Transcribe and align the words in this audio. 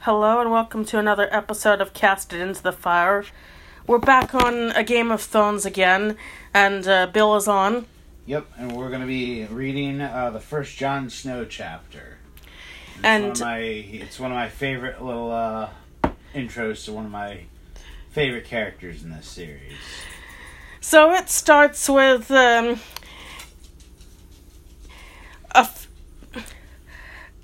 Hello 0.00 0.40
and 0.40 0.50
welcome 0.50 0.84
to 0.86 0.98
another 0.98 1.28
episode 1.30 1.80
of 1.80 1.92
Casted 1.92 2.40
into 2.40 2.62
the 2.62 2.72
Fire. 2.72 3.24
We're 3.86 3.98
back 3.98 4.34
on 4.34 4.70
a 4.72 4.82
Game 4.84 5.10
of 5.10 5.20
Thrones 5.20 5.66
again, 5.66 6.16
and 6.54 6.86
uh, 6.86 7.06
Bill 7.08 7.36
is 7.36 7.48
on. 7.48 7.86
Yep, 8.26 8.46
and 8.56 8.72
we're 8.72 8.88
going 8.88 9.00
to 9.02 9.06
be 9.06 9.44
reading 9.46 10.00
uh, 10.00 10.30
the 10.30 10.40
first 10.40 10.76
Jon 10.76 11.10
Snow 11.10 11.44
chapter. 11.44 12.18
It's 12.96 13.04
And- 13.04 13.24
one 13.24 13.40
my, 13.40 13.58
it's 13.58 14.20
one 14.20 14.30
of 14.30 14.36
my 14.36 14.48
favorite 14.48 15.02
little 15.02 15.30
uh, 15.32 15.68
intros 16.34 16.84
to 16.86 16.92
one 16.92 17.06
of 17.06 17.10
my 17.10 17.44
favorite 18.10 18.44
characters 18.44 19.02
in 19.02 19.10
this 19.10 19.26
series. 19.26 19.74
So 20.80 21.12
it 21.12 21.28
starts 21.28 21.88
with 21.88 22.30
um, 22.30 22.80
a. 25.54 25.58
F- 25.58 25.88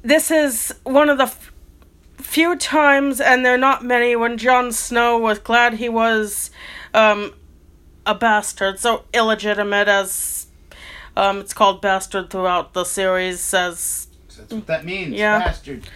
this 0.02 0.30
is 0.30 0.75
one 0.84 1.11
of 1.11 1.18
the 1.18 1.25
f- 1.25 1.52
few 2.37 2.55
times, 2.55 3.18
and 3.18 3.46
they're 3.46 3.57
not 3.57 3.82
many, 3.82 4.14
when 4.14 4.36
Jon 4.36 4.71
Snow 4.71 5.17
was 5.17 5.39
glad 5.39 5.72
he 5.72 5.89
was 5.89 6.50
um, 6.93 7.32
a 8.04 8.14
bastard, 8.14 8.79
so 8.79 9.07
illegitimate 9.14 9.89
as 9.89 10.46
um, 11.17 11.39
it's 11.39 11.54
called 11.54 11.81
bastard 11.81 12.29
throughout 12.29 12.75
the 12.75 12.85
series, 12.85 13.54
as 13.54 14.09
that's 14.36 14.53
what 14.53 14.67
that 14.67 14.85
means, 14.85 15.14
Yeah. 15.14 15.39
bastard. 15.39 15.89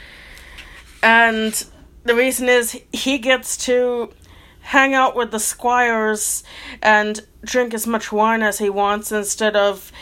And 1.02 1.62
the 2.04 2.14
reason 2.14 2.48
is 2.48 2.80
he 2.90 3.18
gets 3.18 3.58
to 3.66 4.10
hang 4.62 4.94
out 4.94 5.14
with 5.14 5.32
the 5.32 5.40
squires 5.40 6.42
and 6.80 7.20
drink 7.44 7.74
as 7.74 7.86
much 7.86 8.10
wine 8.12 8.42
as 8.42 8.56
he 8.60 8.70
wants 8.70 9.12
instead 9.12 9.56
of 9.56 9.92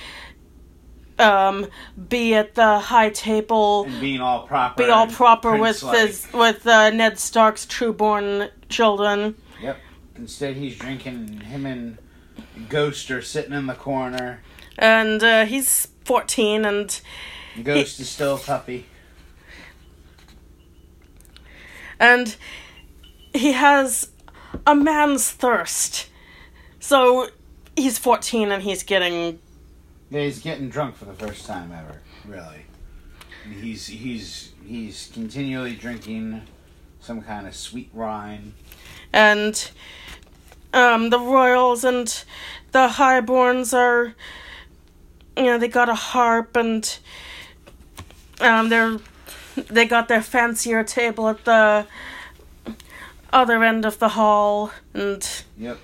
um 1.18 1.66
be 2.08 2.34
at 2.34 2.54
the 2.54 2.78
high 2.78 3.10
table 3.10 3.84
And 3.84 4.00
being 4.00 4.20
all 4.20 4.46
proper. 4.46 4.84
be 4.84 4.90
all 4.90 5.06
proper 5.08 5.56
with 5.56 5.80
his 5.80 6.26
with 6.32 6.66
uh, 6.66 6.90
Ned 6.90 7.18
Stark's 7.18 7.66
trueborn 7.66 8.50
children 8.68 9.34
Yep. 9.62 9.78
Instead, 10.16 10.56
he's 10.56 10.76
drinking, 10.76 11.40
him 11.40 11.64
and 11.66 11.98
Ghost 12.68 13.10
are 13.10 13.22
sitting 13.22 13.52
in 13.52 13.66
the 13.66 13.74
corner. 13.74 14.40
and 14.76 15.22
uh, 15.22 15.44
he's 15.46 15.88
14 16.04 16.64
and 16.64 17.00
Ghost 17.62 17.98
is 18.00 18.08
still 18.08 18.36
a 18.36 18.38
puppy. 18.38 18.86
and 21.98 22.36
he 23.34 23.52
has 23.52 24.10
a 24.66 24.74
man's 24.74 25.30
thirst 25.30 26.08
so 26.80 27.28
he's 27.76 27.98
14 27.98 28.50
and 28.52 28.62
he's 28.62 28.82
getting 28.82 29.38
Yeah, 30.10 30.22
he's 30.22 30.40
getting 30.40 30.68
drunk 30.70 30.96
for 30.96 31.04
the 31.04 31.12
first 31.14 31.46
time 31.46 31.72
ever, 31.72 32.00
really. 32.26 32.64
He's 33.60 33.86
he's 33.86 34.52
he's 34.66 35.10
continually 35.12 35.74
drinking 35.74 36.42
some 37.00 37.22
kind 37.22 37.46
of 37.46 37.54
sweet 37.54 37.90
wine. 37.94 38.54
and 39.12 39.70
um, 40.74 41.10
the 41.10 41.18
royals 41.18 41.84
and 41.84 42.24
the 42.72 42.88
highborns 42.88 43.72
are 43.72 44.14
you 45.36 45.44
know 45.44 45.58
they 45.58 45.68
got 45.68 45.88
a 45.88 45.94
harp 45.94 46.56
and 46.56 46.98
um, 48.40 48.68
they're 48.68 48.98
they 49.68 49.86
got 49.86 50.08
their 50.08 50.20
fancier 50.22 50.84
table 50.84 51.28
at 51.28 51.44
the 51.44 51.86
other 53.32 53.62
end 53.64 53.84
of 53.84 53.98
the 53.98 54.10
hall 54.10 54.70
and 54.94 55.42
Yep. 55.56 55.78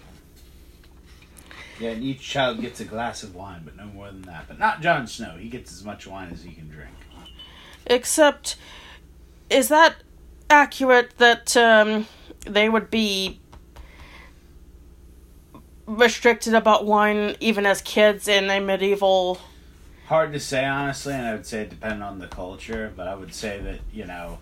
Yeah, 1.80 1.90
and 1.90 2.04
each 2.04 2.20
child 2.20 2.60
gets 2.60 2.80
a 2.80 2.84
glass 2.84 3.22
of 3.22 3.34
wine, 3.34 3.62
but 3.64 3.76
no 3.76 3.86
more 3.86 4.06
than 4.06 4.22
that. 4.22 4.46
But 4.46 4.58
not 4.58 4.80
Jon 4.80 5.06
Snow. 5.06 5.36
He 5.38 5.48
gets 5.48 5.72
as 5.72 5.84
much 5.84 6.06
wine 6.06 6.30
as 6.32 6.42
he 6.42 6.52
can 6.52 6.68
drink. 6.68 6.94
except 7.86 8.56
is 9.50 9.68
that 9.68 9.96
accurate 10.48 11.18
that 11.18 11.56
um, 11.56 12.06
they 12.46 12.68
would 12.68 12.90
be 12.90 13.40
restricted 15.86 16.54
about 16.54 16.86
wine 16.86 17.36
even 17.40 17.66
as 17.66 17.82
kids 17.82 18.26
in 18.26 18.48
a 18.48 18.58
medieval 18.60 19.38
Hard 20.06 20.34
to 20.34 20.40
say, 20.40 20.66
honestly, 20.66 21.14
and 21.14 21.26
I 21.26 21.32
would 21.32 21.46
say 21.46 21.62
it 21.62 21.70
depends 21.70 22.02
on 22.02 22.18
the 22.18 22.26
culture, 22.26 22.92
but 22.94 23.08
I 23.08 23.14
would 23.14 23.32
say 23.32 23.58
that, 23.60 23.80
you 23.90 24.04
know, 24.04 24.38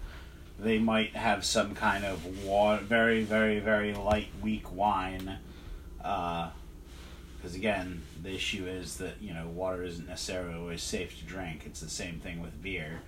they 0.58 0.78
might 0.78 1.14
have 1.14 1.44
some 1.44 1.76
kind 1.76 2.04
of 2.04 2.18
very, 2.18 3.22
very, 3.22 3.60
very 3.60 3.94
light, 3.94 4.26
weak 4.42 4.72
wine. 4.74 5.38
Because, 7.42 7.56
again, 7.56 8.02
the 8.22 8.32
issue 8.32 8.66
is 8.66 8.98
that, 8.98 9.14
you 9.20 9.34
know, 9.34 9.48
water 9.48 9.82
isn't 9.82 10.06
necessarily 10.06 10.54
always 10.54 10.80
safe 10.80 11.18
to 11.18 11.24
drink. 11.24 11.64
It's 11.66 11.80
the 11.80 11.90
same 11.90 12.20
thing 12.20 12.40
with 12.40 12.62
beer. 12.62 13.00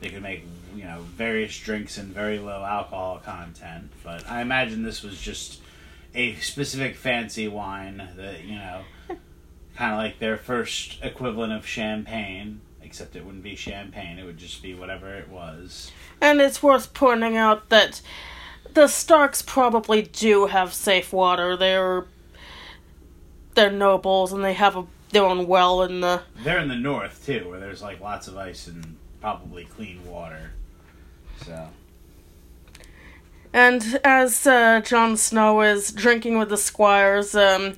They 0.00 0.08
could 0.08 0.22
make, 0.22 0.44
you 0.74 0.84
know, 0.84 1.02
various 1.14 1.56
drinks 1.58 1.98
and 1.98 2.08
very 2.08 2.38
low 2.38 2.64
alcohol 2.64 3.20
content, 3.22 3.90
but 4.02 4.28
I 4.28 4.40
imagine 4.40 4.82
this 4.82 5.02
was 5.02 5.20
just 5.20 5.60
a 6.14 6.34
specific 6.36 6.96
fancy 6.96 7.48
wine 7.48 8.08
that, 8.16 8.44
you 8.44 8.56
know, 8.56 8.80
kind 9.76 9.92
of 9.92 9.98
like 9.98 10.18
their 10.18 10.38
first 10.38 10.98
equivalent 11.02 11.52
of 11.52 11.66
champagne, 11.66 12.62
except 12.82 13.14
it 13.14 13.24
wouldn't 13.24 13.44
be 13.44 13.54
champagne, 13.54 14.18
it 14.18 14.24
would 14.24 14.38
just 14.38 14.62
be 14.62 14.74
whatever 14.74 15.14
it 15.14 15.28
was. 15.28 15.92
And 16.20 16.40
it's 16.40 16.62
worth 16.62 16.94
pointing 16.94 17.36
out 17.36 17.68
that 17.68 18.00
the 18.74 18.88
Starks 18.88 19.42
probably 19.42 20.02
do 20.02 20.46
have 20.46 20.72
safe 20.72 21.12
water. 21.12 21.56
They're 21.56 22.06
they're 23.54 23.70
nobles 23.70 24.32
and 24.32 24.44
they 24.44 24.54
have 24.54 24.76
a, 24.76 24.86
their 25.10 25.24
own 25.24 25.46
well 25.46 25.82
in 25.82 26.00
the 26.00 26.22
They're 26.42 26.58
in 26.58 26.68
the 26.68 26.76
north 26.76 27.24
too, 27.26 27.48
where 27.48 27.60
there's 27.60 27.82
like 27.82 28.00
lots 28.00 28.28
of 28.28 28.36
ice 28.36 28.66
and 28.66 28.96
probably 29.20 29.64
clean 29.64 30.04
water. 30.06 30.52
So, 31.44 31.68
and 33.52 34.00
as 34.04 34.46
uh, 34.46 34.80
Jon 34.80 35.16
Snow 35.16 35.60
is 35.62 35.92
drinking 35.92 36.38
with 36.38 36.48
the 36.48 36.56
squires, 36.56 37.34
um, 37.34 37.74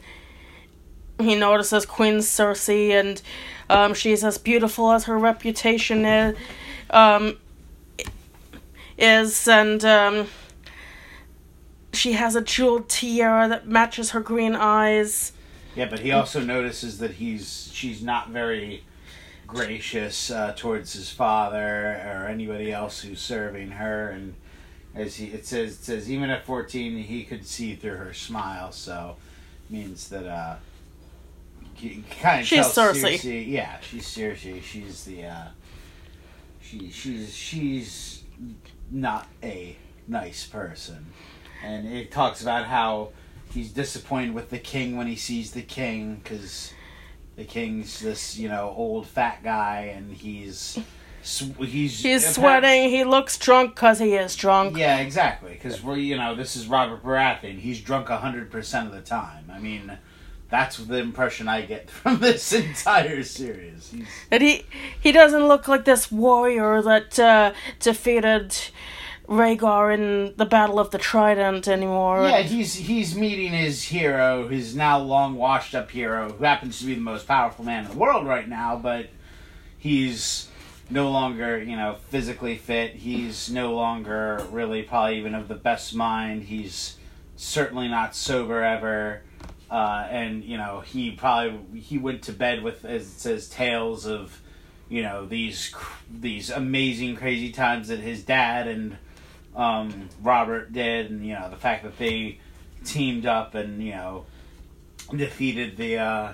he 1.19 1.35
notices 1.35 1.87
Queen 1.87 2.19
Cersei, 2.19 2.91
and 2.91 3.21
um, 3.71 3.95
she's 3.95 4.25
as 4.25 4.39
beautiful 4.39 4.93
as 4.93 5.05
her 5.05 5.19
reputation 5.19 6.05
is. 6.05 6.37
Um, 6.91 7.39
is 8.97 9.49
and 9.49 9.85
um, 9.85 10.29
she 11.93 12.13
has 12.13 12.37
a 12.37 12.41
jeweled 12.41 12.89
tiara 12.89 13.49
that 13.49 13.67
matches 13.67 14.11
her 14.11 14.21
green 14.21 14.55
eyes. 14.55 15.33
Yeah, 15.75 15.87
but 15.89 16.01
he 16.01 16.13
also 16.13 16.41
notices 16.41 16.99
that 16.99 17.13
he's 17.13 17.71
she's 17.73 18.03
not 18.03 18.31
very 18.31 18.85
gracious 19.47 20.31
uh, 20.31 20.55
towards 20.57 20.93
his 20.93 21.11
father 21.11 22.03
or 22.07 22.27
anybody 22.29 22.73
else 22.73 23.01
who's 23.03 23.21
serving 23.21 23.73
her, 23.73 24.11
and 24.11 24.35
as 24.95 25.17
he 25.17 25.27
it 25.27 25.47
says 25.47 25.75
it 25.75 25.85
says 25.85 26.11
even 26.11 26.31
at 26.31 26.45
fourteen 26.45 26.97
he 26.99 27.25
could 27.25 27.47
see 27.47 27.75
through 27.75 27.97
her 27.97 28.13
smile, 28.13 28.73
so 28.73 29.17
means 29.69 30.09
that 30.09 30.27
uh, 30.27 30.57
kind 32.21 32.41
of 32.41 32.47
She's 32.47 32.67
Cersei. 32.67 33.49
Yeah, 33.49 33.81
she's 33.81 34.07
Cersei. 34.07 34.63
She's 34.63 35.05
the 35.05 35.25
uh, 35.25 35.45
she 36.61 36.91
she's 36.91 37.35
she's 37.35 38.23
not 38.91 39.27
a 39.43 39.77
nice 40.07 40.47
person, 40.47 41.07
and 41.63 41.89
it 41.89 42.11
talks 42.11 42.43
about 42.43 42.67
how 42.67 43.11
he's 43.55 43.73
disappointed 43.73 44.35
with 44.35 44.51
the 44.51 44.59
king 44.59 44.97
when 44.97 45.07
he 45.07 45.17
sees 45.17 45.53
the 45.53 45.63
king 45.63 46.21
because 46.23 46.73
the 47.37 47.45
king's 47.45 48.01
this 48.01 48.37
you 48.37 48.49
know 48.49 48.75
old 48.77 49.07
fat 49.07 49.43
guy 49.43 49.93
and 49.97 50.13
he's 50.15 50.79
he's 51.23 52.03
He's 52.03 52.35
sweating. 52.35 52.91
He 52.91 53.03
looks 53.05 53.39
drunk 53.39 53.75
because 53.75 53.99
he 53.99 54.15
is 54.15 54.37
drunk. 54.37 54.77
yeah 54.77 54.99
exactly 54.99 55.53
because 55.55 55.83
we're 55.83 55.97
you 55.97 56.17
know 56.17 56.35
this 56.35 56.55
is 56.57 56.67
robert 56.69 57.03
baratheon 57.03 57.59
he's 57.59 57.81
drunk 57.81 58.09
100% 58.09 58.87
of 58.87 58.93
the 58.93 59.01
time 59.01 59.51
i 59.51 59.59
mean 59.59 59.97
that's 60.51 60.77
the 60.77 60.99
impression 60.99 61.49
i 61.49 61.63
get 61.63 61.91
from 61.99 62.19
this 62.21 62.53
entire 62.53 63.23
series 63.23 63.91
he's 63.91 64.07
And 64.31 64.43
he 64.43 64.67
he 65.01 65.13
doesn't 65.13 65.49
look 65.49 65.67
like 65.67 65.85
this 65.87 66.13
warrior 66.13 66.83
that 66.83 67.19
uh, 67.19 67.53
defeated 67.81 68.55
Rhaegar 69.29 69.95
in 69.95 70.35
the 70.37 70.45
Battle 70.45 70.79
of 70.79 70.91
the 70.91 70.99
Trident 70.99 71.67
anymore. 71.67 72.29
Yeah, 72.29 72.41
he's 72.41 72.75
he's 72.75 73.17
meeting 73.17 73.53
his 73.53 73.83
hero, 73.85 74.49
his 74.49 74.77
now 74.77 74.99
long 74.99 75.37
washed 75.37 75.75
up 75.75 75.91
hero, 75.91 76.33
who 76.33 76.45
happens 76.45 76.79
to 76.81 76.87
be 76.87 76.95
the 76.95 77.01
most 77.01 77.27
powerful 77.27 77.65
man 77.65 77.85
in 77.85 77.91
the 77.91 77.97
world 77.97 78.27
right 78.27 78.49
now, 78.49 78.77
but 78.77 79.09
he's 79.79 80.49
no 80.91 81.11
longer, 81.11 81.63
you 81.63 81.77
know, 81.77 81.97
physically 82.11 82.57
fit. 82.57 82.95
He's 82.95 83.51
no 83.51 83.75
longer 83.75 84.45
really 84.51 84.83
probably 84.83 85.19
even 85.19 85.35
of 85.35 85.49
the 85.49 85.55
best 85.55 85.95
mind. 85.95 86.43
He's 86.45 86.97
certainly 87.37 87.89
not 87.89 88.15
sober 88.15 88.63
ever. 88.63 89.23
Uh, 89.71 90.07
and 90.11 90.45
you 90.45 90.59
know 90.59 90.81
he 90.81 91.11
probably 91.11 91.81
he 91.81 91.97
went 91.99 92.23
to 92.23 92.33
bed 92.33 92.63
with 92.63 92.85
as 92.85 93.03
it 93.03 93.19
says 93.19 93.49
tales 93.49 94.07
of 94.07 94.41
you 94.89 95.03
know 95.03 95.25
these 95.25 95.75
these 96.09 96.51
amazing 96.51 97.17
crazy 97.17 97.51
times 97.51 97.89
that 97.89 97.99
his 97.99 98.23
dad 98.23 98.69
and 98.69 98.99
um, 99.57 100.09
Robert 100.23 100.73
did, 100.73 101.11
and 101.11 101.25
you 101.27 101.35
know 101.35 101.49
the 101.51 101.57
fact 101.57 101.85
that 101.85 101.99
they 101.99 102.39
teamed 102.85 103.27
up 103.27 103.55
and 103.55 103.83
you 103.83 103.93
know 103.93 104.27
defeated 105.15 105.77
the 105.77 105.99
uh, 105.99 106.33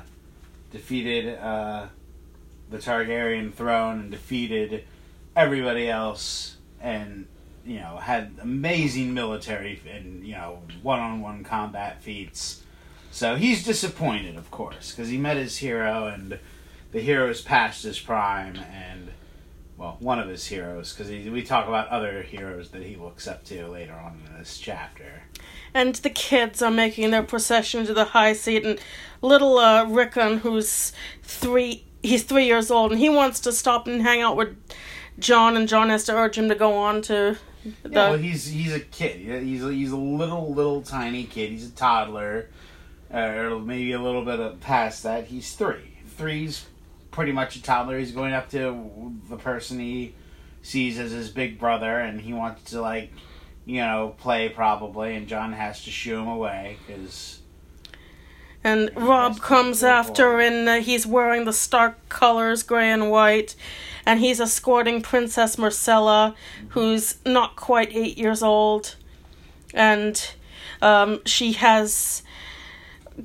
defeated 0.70 1.38
uh, 1.38 1.87
the 2.70 2.78
Targaryen 2.78 3.52
throne 3.52 4.00
and 4.00 4.11
defeated 4.11 4.84
everybody 5.37 5.88
else, 5.88 6.56
and 6.81 7.26
you 7.64 7.78
know 7.78 7.96
had 7.96 8.32
amazing 8.40 9.12
military 9.14 9.81
and 9.90 10.26
you 10.26 10.34
know 10.34 10.62
one-on-one 10.82 11.44
combat 11.44 12.02
feats. 12.02 12.62
So 13.12 13.34
he's 13.34 13.64
disappointed, 13.64 14.37
of 14.37 14.50
course, 14.52 14.93
because 14.93 15.08
he 15.08 15.19
met 15.19 15.37
his 15.37 15.58
hero 15.58 16.06
and 16.06 16.38
the 16.93 17.00
hero 17.00 17.28
is 17.28 17.40
past 17.40 17.82
his 17.82 17.99
prime 17.99 18.56
and 18.56 19.11
well, 19.81 19.97
one 19.99 20.19
of 20.19 20.29
his 20.29 20.47
heroes 20.47 20.93
because 20.93 21.09
we 21.09 21.43
talk 21.43 21.67
about 21.67 21.88
other 21.88 22.21
heroes 22.21 22.69
that 22.69 22.82
he 22.82 22.97
looks 22.97 23.27
up 23.27 23.43
to 23.44 23.67
later 23.67 23.94
on 23.94 24.21
in 24.27 24.38
this 24.38 24.59
chapter. 24.59 25.23
And 25.73 25.94
the 25.94 26.11
kids 26.11 26.61
are 26.61 26.71
making 26.71 27.12
their 27.12 27.23
procession 27.23 27.87
to 27.87 27.94
the 27.94 28.05
high 28.05 28.35
seat, 28.35 28.67
and 28.67 28.79
little 29.23 29.56
uh, 29.56 29.87
Rickon, 29.87 30.41
who's 30.41 30.93
three, 31.23 31.85
he's 32.03 32.25
three 32.25 32.44
years 32.44 32.71
old, 32.71 32.93
and 32.93 33.00
he 33.00 33.09
wants 33.09 33.41
to 33.41 33.53
stop 33.53 33.87
and 33.87 34.03
hang 34.03 34.21
out 34.21 34.37
with 34.37 34.55
Jon, 35.19 35.56
and 35.56 35.67
Jon 35.67 35.88
has 35.88 36.05
to 36.05 36.15
urge 36.15 36.37
him 36.37 36.50
to 36.50 36.55
go 36.55 36.76
on 36.76 37.00
to. 37.03 37.38
The... 37.83 37.88
Yeah, 37.88 38.11
well, 38.11 38.19
he's 38.19 38.47
he's 38.49 38.75
a 38.75 38.81
kid. 38.81 39.43
He's 39.43 39.65
a, 39.65 39.73
he's 39.73 39.93
a 39.93 39.97
little 39.97 40.53
little 40.53 40.83
tiny 40.83 41.25
kid. 41.25 41.53
He's 41.53 41.69
a 41.69 41.73
toddler, 41.73 42.50
uh, 43.12 43.17
or 43.17 43.59
maybe 43.59 43.93
a 43.93 44.00
little 44.00 44.26
bit 44.26 44.61
past 44.61 45.05
that. 45.05 45.29
He's 45.29 45.55
three. 45.55 46.00
Three's 46.19 46.67
pretty 47.11 47.33
much 47.33 47.57
a 47.57 47.62
toddler. 47.62 47.99
He's 47.99 48.12
going 48.12 48.33
up 48.33 48.51
to 48.51 49.12
the 49.29 49.37
person 49.37 49.79
he 49.79 50.15
sees 50.62 50.99
as 50.99 51.11
his 51.11 51.31
big 51.31 51.59
brother, 51.59 51.99
and 51.99 52.21
he 52.21 52.33
wants 52.33 52.71
to 52.71 52.81
like, 52.81 53.12
you 53.65 53.81
know, 53.81 54.15
play 54.19 54.49
probably, 54.49 55.15
and 55.15 55.27
Jon 55.27 55.53
has 55.53 55.85
to 55.85 55.91
shoo 55.91 56.19
him 56.19 56.29
away 56.29 56.79
because. 56.87 57.41
And 58.62 58.91
Robb 58.95 59.41
comes 59.41 59.83
after, 59.83 60.39
and 60.39 60.69
uh, 60.69 60.75
he's 60.81 61.07
wearing 61.07 61.47
the 61.47 61.53
stark 61.53 62.11
colors, 62.11 62.62
gray 62.62 62.91
and 62.91 63.11
white, 63.11 63.57
and 64.05 64.21
he's 64.21 64.39
escorting 64.39 65.01
Princess 65.01 65.57
Myrcella, 65.57 66.35
who's 66.71 67.17
not 67.25 67.57
quite 67.57 67.91
eight 67.95 68.19
years 68.19 68.43
old, 68.43 68.97
and 69.73 70.31
um, 70.83 71.23
she 71.25 71.53
has 71.53 72.23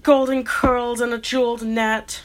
golden 0.04 0.44
curls 0.46 1.02
and 1.02 1.14
a 1.14 1.18
jeweled 1.18 1.64
net 1.64 2.22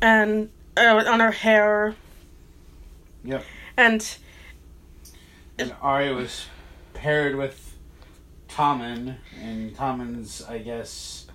and 0.00 0.50
uh, 0.76 1.04
on 1.06 1.20
her 1.20 1.30
hair. 1.30 1.94
Yep. 3.24 3.44
And, 3.76 4.16
and 5.58 5.74
Arya 5.80 6.14
was 6.14 6.46
paired 6.94 7.36
with 7.36 7.76
Tommen, 8.48 9.16
and 9.40 9.74
Tommen's, 9.76 10.42
I 10.42 10.58
guess. 10.58 11.26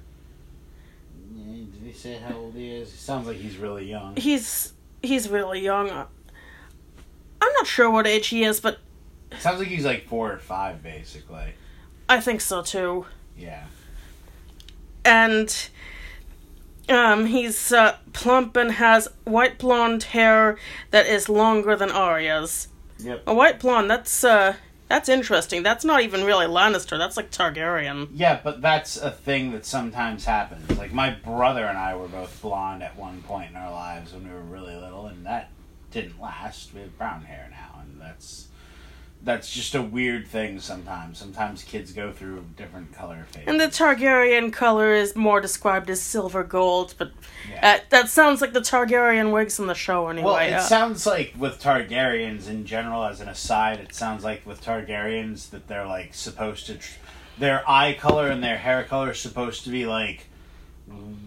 Did 1.36 1.68
he 1.84 1.94
say 1.94 2.18
how 2.18 2.36
old 2.36 2.56
he 2.56 2.72
is? 2.72 2.92
He 2.92 2.98
sounds 2.98 3.28
like 3.28 3.38
he's 3.38 3.58
really 3.58 3.90
young. 3.90 4.16
He's 4.16 4.74
he's 5.02 5.30
really 5.30 5.62
young. 5.62 5.90
I'm 5.90 7.54
not 7.54 7.68
sure 7.68 7.90
what 7.90 8.08
age 8.08 8.28
he 8.28 8.44
is, 8.44 8.60
but 8.60 8.80
sounds 9.40 9.60
like 9.60 9.68
he's 9.68 9.86
like 9.86 10.08
four 10.08 10.32
or 10.32 10.38
five, 10.38 10.84
basically. 10.84 11.54
I 12.08 12.20
think 12.20 12.42
so 12.42 12.62
too. 12.62 13.06
Yeah. 13.38 13.66
And 15.06 15.70
um, 16.90 17.26
he's 17.28 17.72
uh, 17.72 17.98
plump 18.12 18.56
and 18.56 18.74
has 18.74 19.08
white 19.24 19.58
blonde 19.58 20.04
hair 20.04 20.58
that 20.92 21.06
is 21.06 21.30
longer 21.30 21.76
than 21.76 21.92
Arya's. 21.92 22.68
Yep. 23.00 23.24
A 23.28 23.34
white 23.34 23.60
blonde. 23.60 23.90
That's 23.90 24.24
uh, 24.24 24.56
that's 24.88 25.10
interesting. 25.10 25.64
That's 25.64 25.84
not 25.84 26.02
even 26.02 26.24
really 26.24 26.46
Lannister. 26.46 26.98
That's 26.98 27.18
like 27.18 27.32
Targaryen. 27.32 28.10
Yeah, 28.14 28.40
but 28.44 28.62
that's 28.62 28.98
a 28.98 29.12
thing 29.12 29.52
that 29.54 29.66
sometimes 29.66 30.26
happens. 30.26 30.78
Like 30.78 30.94
my 30.94 31.12
brother 31.12 31.66
and 31.66 31.78
I 31.78 31.96
were 31.96 32.08
both 32.08 32.42
blonde 32.42 32.84
at 32.84 32.96
one 32.98 33.22
point 33.24 33.52
in 33.52 33.56
our 33.56 33.72
lives 33.72 34.14
when 34.14 34.28
we 34.28 34.34
were 34.34 34.42
really 34.42 34.76
little, 34.76 35.08
and 35.08 35.26
that 35.26 35.50
didn't 35.92 36.22
last. 36.22 36.74
We 36.74 36.82
have 36.82 36.98
brown 36.98 37.24
hair 37.24 37.48
now, 37.52 37.82
and 37.82 38.00
that's 38.00 38.48
that's 39.24 39.52
just 39.52 39.74
a 39.74 39.82
weird 39.82 40.28
thing 40.28 40.60
sometimes. 40.60 41.18
Sometimes 41.18 41.64
kids 41.64 41.94
go 41.94 42.12
through 42.12 42.44
different 42.58 42.94
color 42.94 43.26
phases. 43.32 43.48
And 43.48 43.60
the 43.60 43.68
Targaryen 43.68 44.52
color 44.52 44.94
is 44.94 45.16
more 45.16 45.40
described 45.40 45.90
as 45.90 46.02
silver 46.02 46.44
gold, 46.44 46.94
but 46.98 47.12
yeah. 47.50 47.76
uh, 47.76 47.80
that 47.90 48.10
sounds 48.10 48.42
like 48.42 48.54
the 48.54 48.60
Targaryen 48.60 49.32
wigs 49.32 49.60
in 49.60 49.68
the 49.68 49.74
show 49.74 50.10
anyway. 50.10 50.26
Well, 50.26 50.38
it 50.38 50.54
uh, 50.54 50.62
sounds 50.62 51.06
like 51.06 51.34
with 51.38 51.62
Targaryens 51.62 52.50
in 52.50 52.66
general, 52.66 53.06
as 53.06 53.22
an 53.22 53.30
aside, 53.30 53.80
it 53.80 53.96
sounds 53.96 54.24
like 54.24 54.46
with 54.46 54.64
Targaryens 54.64 55.50
that 55.52 55.68
they're 55.68 55.88
like 55.88 56.14
supposed 56.14 56.66
to. 56.68 56.76
Tr- 56.76 57.00
their 57.40 57.68
eye 57.68 57.98
color 58.00 58.30
and 58.30 58.44
their 58.44 58.58
hair 58.58 58.84
color 58.84 59.12
is 59.12 59.20
supposed 59.20 59.64
to 59.64 59.70
be 59.70 59.86
like 59.86 60.28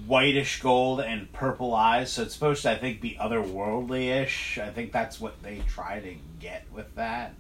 whitish 0.06 0.60
gold 0.60 1.00
and 1.00 1.32
purple 1.32 1.74
eyes, 1.74 2.12
so 2.12 2.22
it's 2.22 2.34
supposed 2.34 2.62
to, 2.62 2.70
I 2.70 2.76
think, 2.76 3.00
be 3.00 3.16
otherworldly 3.20 4.22
ish. 4.22 4.58
I 4.58 4.70
think 4.70 4.92
that's 4.92 5.18
what 5.18 5.42
they 5.42 5.62
try 5.66 6.00
to 6.00 6.14
get 6.38 6.64
with 6.72 6.94
that. 6.96 7.34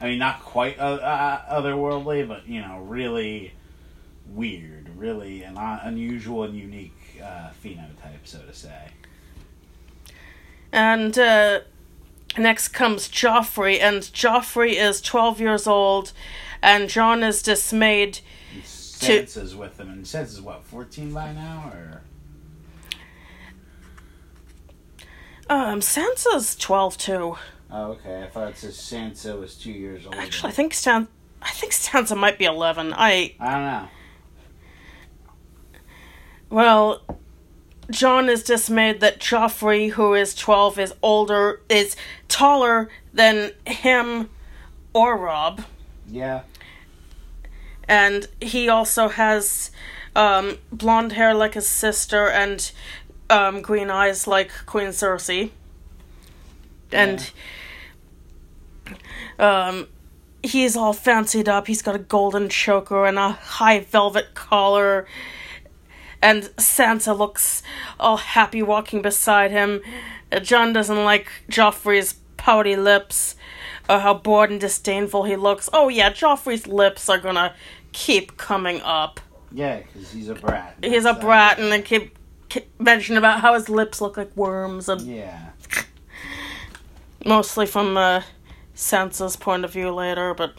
I 0.00 0.04
mean, 0.04 0.18
not 0.18 0.42
quite 0.42 0.78
uh, 0.78 0.82
uh, 0.82 1.60
otherworldly, 1.60 2.28
but 2.28 2.46
you 2.46 2.60
know, 2.60 2.80
really 2.80 3.52
weird, 4.28 4.90
really 4.96 5.42
an 5.42 5.56
unusual 5.56 6.44
and 6.44 6.56
unique 6.56 7.20
uh, 7.22 7.50
phenotype, 7.64 8.24
so 8.24 8.40
to 8.40 8.52
say. 8.52 8.88
And 10.70 11.18
uh, 11.18 11.60
next 12.36 12.68
comes 12.68 13.08
Joffrey, 13.08 13.80
and 13.80 14.02
Joffrey 14.02 14.74
is 14.74 15.00
twelve 15.00 15.40
years 15.40 15.66
old, 15.66 16.12
and 16.62 16.90
Jon 16.90 17.22
is 17.22 17.42
dismayed. 17.42 18.20
Sansa's 18.62 19.52
to... 19.52 19.58
with 19.58 19.80
him, 19.80 19.88
and 19.90 20.04
Sansa's 20.04 20.42
what, 20.42 20.64
fourteen 20.64 21.14
by 21.14 21.32
now, 21.32 21.72
or? 21.72 22.02
Um, 25.48 25.80
Sansa's 25.80 26.56
twelve 26.56 26.98
too. 26.98 27.38
Oh, 27.70 27.92
okay. 27.92 28.22
I 28.22 28.26
thought 28.28 28.50
it 28.50 28.56
says 28.56 28.76
Sansa 28.76 29.38
was 29.38 29.56
two 29.56 29.72
years 29.72 30.06
old. 30.06 30.14
Actually, 30.14 30.50
I 30.50 30.52
think 30.52 30.72
Stan, 30.72 31.08
I 31.42 31.50
think 31.50 31.72
Sansa 31.72 32.16
might 32.16 32.38
be 32.38 32.44
eleven. 32.44 32.92
I. 32.92 33.34
I 33.40 33.50
don't 33.52 33.64
know. 33.64 33.88
Well, 36.48 37.02
Jon 37.90 38.28
is 38.28 38.44
dismayed 38.44 39.00
that 39.00 39.18
Joffrey, 39.18 39.90
who 39.90 40.14
is 40.14 40.34
twelve, 40.34 40.78
is 40.78 40.94
older, 41.02 41.60
is 41.68 41.96
taller 42.28 42.88
than 43.12 43.52
him 43.66 44.30
or 44.92 45.16
Robb. 45.16 45.62
Yeah. 46.08 46.42
And 47.88 48.28
he 48.40 48.68
also 48.68 49.08
has 49.08 49.70
um, 50.14 50.58
blonde 50.72 51.12
hair 51.12 51.34
like 51.34 51.54
his 51.54 51.68
sister 51.68 52.28
and 52.28 52.70
um, 53.28 53.60
green 53.60 53.90
eyes 53.90 54.26
like 54.26 54.50
Queen 54.66 54.88
Cersei. 54.88 55.50
And. 56.92 57.20
Yeah 57.20 57.30
um, 59.38 59.88
he's 60.42 60.76
all 60.76 60.92
fancied 60.92 61.48
up. 61.48 61.66
He's 61.66 61.82
got 61.82 61.94
a 61.94 62.00
golden 62.00 62.48
choker 62.48 63.06
and 63.06 63.18
a 63.18 63.30
high 63.30 63.80
velvet 63.80 64.34
collar. 64.34 65.06
And 66.22 66.44
Sansa 66.56 67.16
looks 67.16 67.62
all 68.00 68.16
happy 68.16 68.62
walking 68.62 69.02
beside 69.02 69.50
him. 69.50 69.82
jon 70.42 70.72
doesn't 70.72 71.04
like 71.04 71.28
Joffrey's 71.50 72.16
pouty 72.36 72.76
lips 72.76 73.36
or 73.88 74.00
how 74.00 74.14
bored 74.14 74.50
and 74.50 74.60
disdainful 74.60 75.24
he 75.24 75.36
looks. 75.36 75.68
Oh, 75.72 75.88
yeah, 75.88 76.10
Joffrey's 76.10 76.66
lips 76.66 77.08
are 77.08 77.18
gonna 77.18 77.54
keep 77.92 78.36
coming 78.36 78.80
up. 78.80 79.20
Yeah, 79.52 79.78
because 79.78 80.10
he's 80.10 80.28
a 80.28 80.34
brat. 80.34 80.76
He's 80.82 81.04
a 81.04 81.14
brat, 81.14 81.58
and 81.58 81.70
they 81.70 81.80
keep, 81.80 82.16
keep 82.48 82.68
mentioning 82.80 83.16
about 83.16 83.40
how 83.40 83.54
his 83.54 83.68
lips 83.68 84.00
look 84.00 84.16
like 84.16 84.36
worms. 84.36 84.88
And 84.88 85.02
yeah. 85.02 85.50
Mostly 87.26 87.66
from 87.66 87.96
uh, 87.96 88.22
Sansa's 88.74 89.36
point 89.36 89.64
of 89.64 89.72
view 89.72 89.90
later, 89.90 90.32
but 90.32 90.54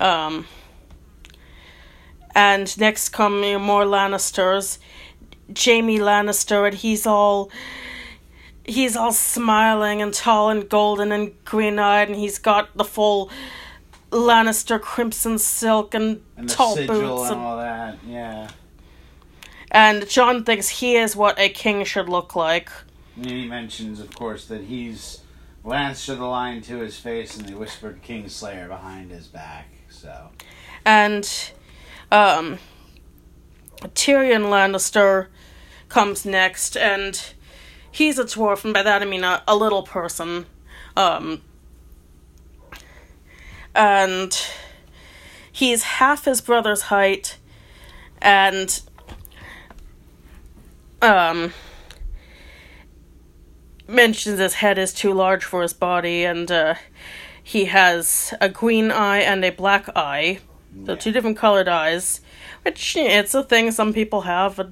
um 0.00 0.46
and 2.34 2.78
next 2.78 3.10
come 3.10 3.40
more 3.40 3.84
Lannisters. 3.84 4.78
Jaime 5.56 5.98
Lannister 5.98 6.66
and 6.66 6.74
he's 6.74 7.06
all 7.06 7.50
he's 8.64 8.96
all 8.96 9.12
smiling 9.12 10.00
and 10.00 10.14
tall 10.14 10.48
and 10.48 10.68
golden 10.68 11.12
and 11.12 11.32
green 11.44 11.78
eyed 11.78 12.08
and 12.08 12.16
he's 12.16 12.38
got 12.38 12.74
the 12.76 12.84
full 12.84 13.30
Lannister 14.10 14.80
crimson 14.80 15.38
silk 15.38 15.94
and, 15.94 16.22
and 16.36 16.48
tall 16.48 16.76
boots 16.76 16.90
and, 16.90 17.00
and 17.00 17.40
all 17.40 17.56
that, 17.58 17.98
yeah. 18.06 18.50
And 19.70 20.08
Jon 20.08 20.44
thinks 20.44 20.68
he 20.68 20.96
is 20.96 21.16
what 21.16 21.38
a 21.38 21.48
king 21.48 21.84
should 21.84 22.08
look 22.08 22.36
like. 22.36 22.70
And 23.16 23.26
he 23.26 23.46
mentions, 23.46 24.00
of 24.00 24.14
course, 24.14 24.44
that 24.46 24.64
he's 24.64 25.21
Lancer 25.64 26.16
the 26.16 26.24
line 26.24 26.60
to 26.62 26.78
his 26.78 26.98
face, 26.98 27.36
and 27.36 27.48
they 27.48 27.54
whispered 27.54 28.02
Kingslayer 28.02 28.68
behind 28.68 29.10
his 29.10 29.28
back. 29.28 29.68
So, 29.88 30.30
and 30.84 31.28
um, 32.10 32.58
Tyrion 33.80 34.50
Lannister 34.50 35.28
comes 35.88 36.24
next, 36.24 36.76
and 36.76 37.22
he's 37.90 38.18
a 38.18 38.24
dwarf, 38.24 38.64
and 38.64 38.74
by 38.74 38.82
that 38.82 39.02
I 39.02 39.04
mean 39.04 39.22
a, 39.22 39.42
a 39.46 39.54
little 39.54 39.82
person. 39.82 40.46
Um, 40.96 41.42
and 43.74 44.36
he's 45.50 45.82
half 45.84 46.24
his 46.24 46.40
brother's 46.40 46.82
height, 46.82 47.38
and 48.20 48.80
um 51.00 51.52
mentions 53.88 54.38
his 54.38 54.54
head 54.54 54.78
is 54.78 54.92
too 54.92 55.12
large 55.12 55.44
for 55.44 55.62
his 55.62 55.72
body, 55.72 56.24
and 56.24 56.50
uh, 56.50 56.74
he 57.42 57.66
has 57.66 58.32
a 58.40 58.48
green 58.48 58.90
eye 58.90 59.18
and 59.18 59.44
a 59.44 59.50
black 59.50 59.88
eye. 59.96 60.38
So 60.86 60.92
Yeah. 60.92 60.98
two 60.98 61.12
different 61.12 61.36
colored 61.36 61.68
eyes, 61.68 62.20
which 62.62 62.96
yeah, 62.96 63.20
it's 63.20 63.34
a 63.34 63.42
thing 63.42 63.70
some 63.72 63.92
people 63.92 64.22
have. 64.22 64.56
but- 64.56 64.70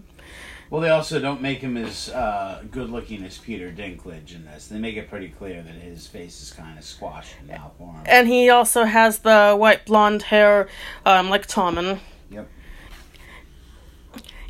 Well, 0.71 0.81
they 0.81 0.89
also 0.89 1.19
don't 1.21 1.43
make 1.43 1.59
him 1.61 1.77
as 1.77 2.09
uh, 2.11 2.63
good 2.71 2.89
looking 2.91 3.23
as 3.25 3.37
Peter 3.39 3.71
Dinklage 3.71 4.35
in 4.35 4.45
this. 4.47 4.69
They 4.69 4.79
make 4.79 4.97
it 4.97 5.11
pretty 5.11 5.29
clear 5.29 5.63
that 5.63 5.75
his 5.75 6.07
face 6.07 6.41
is 6.41 6.53
kind 6.53 6.79
of 6.79 6.85
squashed 6.85 7.35
and 7.41 7.49
malformed. 7.49 8.07
And 8.07 8.29
he 8.29 8.49
also 8.49 8.85
has 8.85 9.19
the 9.19 9.55
white 9.59 9.85
blonde 9.85 10.23
hair, 10.23 10.69
um, 11.05 11.29
like 11.29 11.47
Tommen. 11.49 11.99
Yep. 12.31 12.49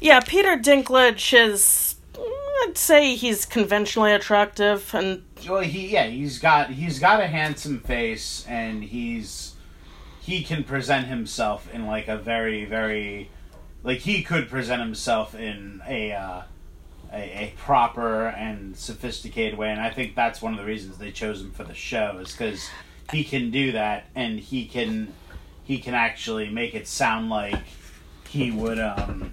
Yeah, 0.01 0.21
Peter 0.21 0.57
Dinklage 0.57 1.33
is. 1.37 1.90
I'd 2.63 2.77
say 2.77 3.15
he's 3.15 3.47
conventionally 3.47 4.13
attractive, 4.13 4.95
and 4.95 5.23
Well, 5.49 5.61
he 5.61 5.89
yeah, 5.89 6.07
he's 6.07 6.39
got 6.39 6.71
he's 6.71 6.99
got 6.99 7.21
a 7.21 7.27
handsome 7.27 7.81
face, 7.81 8.45
and 8.49 8.85
he's 8.85 9.55
he 10.21 10.43
can 10.43 10.65
present 10.65 11.07
himself 11.07 11.73
in 11.73 11.87
like 11.87 12.09
a 12.09 12.17
very 12.17 12.65
very 12.65 13.31
like 13.83 13.99
he 13.99 14.23
could 14.23 14.49
present 14.49 14.81
himself 14.83 15.35
in 15.35 15.81
a 15.89 16.13
uh, 16.13 16.43
a, 17.13 17.17
a 17.17 17.55
proper 17.57 18.29
and 18.29 18.77
sophisticated 18.77 19.59
way, 19.59 19.71
and 19.71 19.81
I 19.81 19.91
think 19.91 20.15
that's 20.15 20.43
one 20.43 20.53
of 20.53 20.59
the 20.59 20.67
reasons 20.67 20.99
they 20.99 21.11
chose 21.11 21.41
him 21.41 21.53
for 21.53 21.65
the 21.65 21.75
show 21.75 22.19
is 22.21 22.33
because 22.33 22.69
he 23.11 23.25
can 23.25 23.51
do 23.51 23.73
that, 23.73 24.07
and 24.15 24.39
he 24.39 24.67
can 24.67 25.13
he 25.65 25.79
can 25.79 25.95
actually 25.95 26.51
make 26.51 26.75
it 26.75 26.87
sound 26.87 27.31
like 27.31 27.63
he 28.29 28.51
would 28.51 28.79
um 28.79 29.33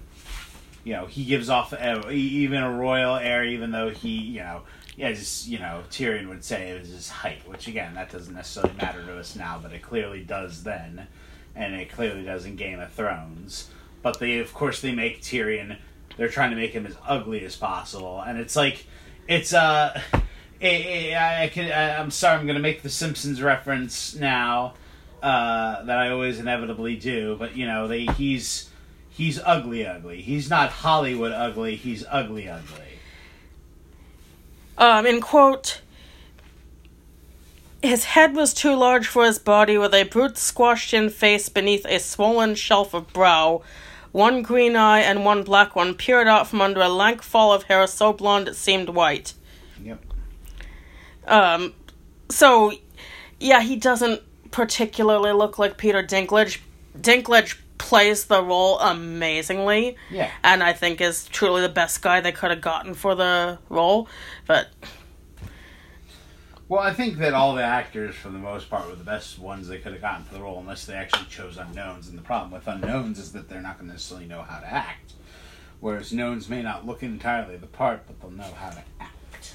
you 0.88 0.94
know 0.94 1.04
he 1.04 1.26
gives 1.26 1.50
off 1.50 1.74
a, 1.74 2.10
even 2.10 2.62
a 2.62 2.72
royal 2.72 3.16
air 3.16 3.44
even 3.44 3.70
though 3.72 3.90
he 3.90 4.08
you 4.08 4.40
know 4.40 4.62
as 4.98 5.46
you 5.46 5.58
know 5.58 5.82
Tyrion 5.90 6.30
would 6.30 6.42
say 6.42 6.70
it 6.70 6.80
was 6.80 6.88
his 6.88 7.10
height 7.10 7.46
which 7.46 7.68
again 7.68 7.94
that 7.94 8.10
doesn't 8.10 8.34
necessarily 8.34 8.72
matter 8.80 9.04
to 9.04 9.18
us 9.18 9.36
now 9.36 9.60
but 9.62 9.70
it 9.72 9.82
clearly 9.82 10.24
does 10.24 10.62
then 10.62 11.06
and 11.54 11.74
it 11.74 11.92
clearly 11.92 12.24
does 12.24 12.46
in 12.46 12.56
Game 12.56 12.80
of 12.80 12.90
Thrones. 12.90 13.68
But 14.00 14.18
they 14.18 14.38
of 14.38 14.54
course 14.54 14.80
they 14.80 14.92
make 14.92 15.20
Tyrion 15.20 15.76
they're 16.16 16.30
trying 16.30 16.50
to 16.50 16.56
make 16.56 16.72
him 16.72 16.86
as 16.86 16.96
ugly 17.06 17.44
as 17.44 17.54
possible 17.54 18.22
and 18.22 18.38
it's 18.38 18.56
like 18.56 18.86
it's 19.28 19.52
uh 19.52 20.00
I, 20.60 21.14
I, 21.16 21.42
I 21.44 21.48
could, 21.48 21.70
I, 21.70 21.98
I'm 21.98 22.10
sorry, 22.10 22.36
I'm 22.36 22.46
going 22.46 22.56
to 22.56 22.62
make 22.62 22.82
the 22.82 22.88
Simpsons 22.88 23.40
reference 23.40 24.16
now 24.16 24.74
uh, 25.22 25.84
that 25.84 25.98
I 25.98 26.10
always 26.10 26.40
inevitably 26.40 26.96
do, 26.96 27.36
but 27.38 27.56
you 27.56 27.64
know, 27.64 27.86
they, 27.86 28.06
he's 28.06 28.67
he's 29.18 29.40
ugly, 29.44 29.84
ugly. 29.84 30.22
He's 30.22 30.48
not 30.48 30.70
Hollywood 30.70 31.32
ugly. 31.32 31.74
He's 31.74 32.04
ugly, 32.08 32.48
ugly. 32.48 33.00
um, 34.78 35.04
in 35.04 35.20
quote, 35.20 35.80
his 37.82 38.04
head 38.04 38.34
was 38.34 38.54
too 38.54 38.74
large 38.74 39.06
for 39.06 39.24
his 39.24 39.38
body, 39.38 39.76
with 39.76 39.92
a 39.92 40.04
brute 40.04 40.38
squashed 40.38 40.94
in 40.94 41.10
face 41.10 41.48
beneath 41.48 41.84
a 41.86 41.98
swollen 41.98 42.54
shelf 42.54 42.94
of 42.94 43.12
brow. 43.12 43.62
One 44.12 44.40
green 44.42 44.74
eye 44.74 45.00
and 45.00 45.24
one 45.24 45.42
black 45.42 45.76
one 45.76 45.94
peered 45.94 46.28
out 46.28 46.46
from 46.46 46.60
under 46.60 46.80
a 46.80 46.88
lank 46.88 47.22
fall 47.22 47.52
of 47.52 47.64
hair 47.64 47.86
so 47.86 48.12
blonde 48.12 48.48
it 48.48 48.56
seemed 48.56 48.88
white. 48.88 49.34
Yep. 49.82 50.00
Um, 51.26 51.74
so, 52.30 52.72
yeah, 53.38 53.60
he 53.60 53.76
doesn't 53.76 54.22
particularly 54.50 55.32
look 55.32 55.58
like 55.58 55.76
Peter 55.76 56.02
Dinklage. 56.02 56.58
Dinklage 56.98 57.58
plays 57.78 58.24
the 58.26 58.42
role 58.42 58.78
amazingly, 58.80 59.96
Yeah. 60.10 60.30
and 60.42 60.62
I 60.62 60.72
think 60.72 61.00
is 61.00 61.26
truly 61.28 61.62
the 61.62 61.68
best 61.68 62.02
guy 62.02 62.20
they 62.20 62.32
could 62.32 62.50
have 62.50 62.60
gotten 62.60 62.94
for 62.94 63.14
the 63.14 63.58
role. 63.68 64.08
But 64.46 64.68
Well, 66.68 66.82
I 66.82 66.92
think 66.92 67.16
that 67.18 67.32
all 67.32 67.54
the 67.54 67.62
actors, 67.62 68.14
for 68.14 68.28
the 68.28 68.38
most 68.38 68.68
part, 68.68 68.86
were 68.88 68.94
the 68.94 69.02
best 69.04 69.38
ones 69.38 69.68
they 69.68 69.78
could 69.78 69.92
have 69.92 70.02
gotten 70.02 70.24
for 70.24 70.34
the 70.34 70.42
role, 70.42 70.58
unless 70.60 70.84
they 70.84 70.92
actually 70.94 71.24
chose 71.30 71.56
unknowns. 71.56 72.08
And 72.08 72.18
the 72.18 72.22
problem 72.22 72.50
with 72.50 72.66
unknowns 72.68 73.18
is 73.18 73.32
that 73.32 73.48
they're 73.48 73.62
not 73.62 73.78
going 73.78 73.86
to 73.88 73.94
necessarily 73.94 74.26
know 74.26 74.42
how 74.42 74.58
to 74.58 74.66
act. 74.70 75.14
Whereas 75.80 76.12
knowns 76.12 76.48
may 76.50 76.60
not 76.60 76.84
look 76.84 77.02
entirely 77.02 77.56
the 77.56 77.66
part, 77.68 78.02
but 78.06 78.20
they'll 78.20 78.30
know 78.32 78.52
how 78.60 78.70
to 78.70 78.82
act. 79.00 79.54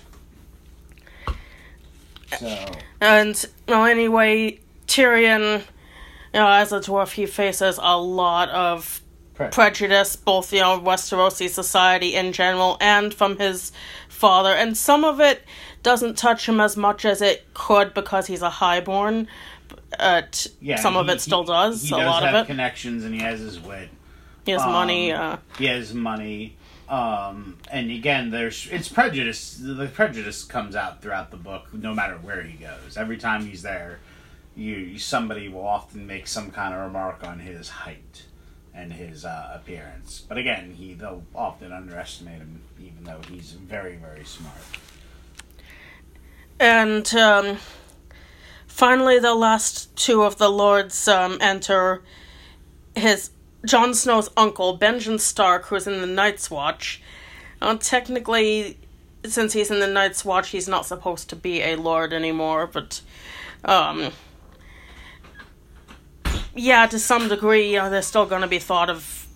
So, 2.40 2.66
and 3.00 3.46
well, 3.68 3.86
anyway, 3.86 4.60
Tyrion, 4.88 5.64
you 6.34 6.40
know, 6.40 6.48
as 6.50 6.72
a 6.72 6.80
dwarf, 6.80 7.12
he 7.14 7.26
faces 7.26 7.80
a 7.82 7.98
lot 8.00 8.50
of 8.50 9.02
pre- 9.36 9.50
prejudice, 9.50 10.16
both 10.16 10.52
you 10.54 10.62
know 10.62 10.80
Westerosi 10.80 11.50
society 11.50 12.16
in 12.16 12.34
general 12.34 12.78
and 12.82 13.14
from 13.14 13.38
his 13.38 13.72
father, 14.10 14.50
and 14.50 14.76
some 14.78 15.04
of 15.06 15.20
it 15.20 15.44
doesn't 15.84 16.18
touch 16.18 16.48
him 16.48 16.60
as 16.62 16.78
much 16.78 17.04
as 17.06 17.22
it 17.22 17.46
could 17.54 17.94
because 17.94 18.28
he's 18.28 18.42
a 18.42 18.50
highborn. 18.50 19.28
But 19.98 20.48
yeah, 20.60 20.80
some 20.80 20.96
of 20.98 21.08
it 21.10 21.22
still 21.22 21.44
he- 21.44 21.48
does. 21.48 21.82
He 21.84 21.94
a 21.96 21.98
does 22.00 22.06
lot 22.08 22.24
have 22.24 22.34
of 22.36 22.44
it. 22.46 22.48
connections, 22.48 23.04
and 23.04 23.14
he 23.14 23.22
has 23.22 23.40
his 23.40 23.60
wit. 23.60 23.90
He 24.46 24.52
has 24.52 24.62
um, 24.62 24.72
money. 24.72 25.12
Uh, 25.12 25.38
He 25.58 25.66
has 25.66 25.94
money. 25.94 26.58
Um, 26.90 27.58
and 27.72 27.90
again, 27.92 28.30
there's 28.30 28.68
it's 28.72 28.90
prejudice. 28.90 29.58
The 29.62 29.88
prejudice 29.88 30.44
comes 30.44 30.76
out 30.76 31.02
throughout 31.02 31.32
the 31.32 31.38
book, 31.38 31.74
no 31.74 31.94
matter 31.94 32.16
where 32.16 32.42
he 32.44 32.58
goes. 32.58 32.98
Every 32.98 33.18
time 33.18 33.46
he's 33.46 33.62
there, 33.62 34.00
you 34.56 34.98
somebody 34.98 35.50
will 35.50 35.66
often 35.66 36.06
make 36.06 36.28
some 36.28 36.52
kind 36.52 36.74
of 36.74 36.82
remark 36.82 37.24
on 37.24 37.40
his 37.40 37.70
height 37.70 38.24
and 38.74 38.94
his 38.94 39.26
uh, 39.26 39.52
appearance. 39.54 40.24
But 40.28 40.38
again, 40.38 40.74
he 40.74 40.94
they'll 40.94 41.24
often 41.34 41.72
underestimate 41.72 42.38
him, 42.38 42.62
even 42.80 43.04
though 43.04 43.22
he's 43.30 43.52
very 43.52 43.96
very 43.96 44.26
smart. 44.26 44.58
and 46.60 47.14
um, 47.16 47.58
finally, 48.68 49.20
the 49.20 49.36
last 49.36 49.96
two 49.96 50.24
of 50.24 50.38
the 50.38 50.50
lords 50.50 51.08
um, 51.08 51.38
enter. 51.42 52.02
His 52.96 53.32
Jon 53.66 53.96
Snow's 53.96 54.30
uncle, 54.38 54.78
Benjen 54.78 55.20
Stark, 55.20 55.66
who's 55.66 55.88
in 55.88 56.02
the 56.02 56.08
Night's 56.08 56.52
Watch. 56.52 57.02
Uh, 57.60 57.76
technically, 57.78 58.78
since 59.26 59.54
he's 59.54 59.72
in 59.72 59.80
the 59.80 59.88
Night's 59.88 60.24
Watch, 60.24 60.50
he's 60.50 60.68
not 60.68 60.86
supposed 60.86 61.30
to 61.30 61.36
be 61.36 61.62
a 61.62 61.76
lord 61.76 62.14
anymore, 62.14 62.68
but. 62.68 63.02
Um, 63.66 64.12
yeah, 66.56 66.86
to 66.88 67.00
some 67.00 67.28
degree, 67.28 67.78
uh, 67.78 67.90
they're 67.90 68.02
still 68.02 68.26
going 68.26 68.42
to 68.42 68.48
be 68.48 68.60
thought 68.60 68.90
of 68.90 69.28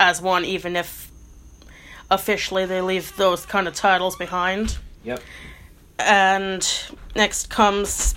as 0.00 0.20
one, 0.20 0.44
even 0.44 0.76
if 0.76 1.10
officially 2.10 2.66
they 2.66 2.80
leave 2.80 3.16
those 3.16 3.46
kind 3.46 3.68
of 3.68 3.74
titles 3.74 4.16
behind. 4.16 4.78
Yep. 5.04 5.20
And 5.98 6.68
next 7.14 7.50
comes 7.50 8.14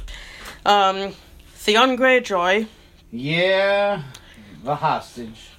um, 0.65 1.13
Theon 1.53 1.98
Greyjoy. 1.98 2.67
Yeah, 3.12 4.03
the 4.63 4.75
hostage. 4.75 5.50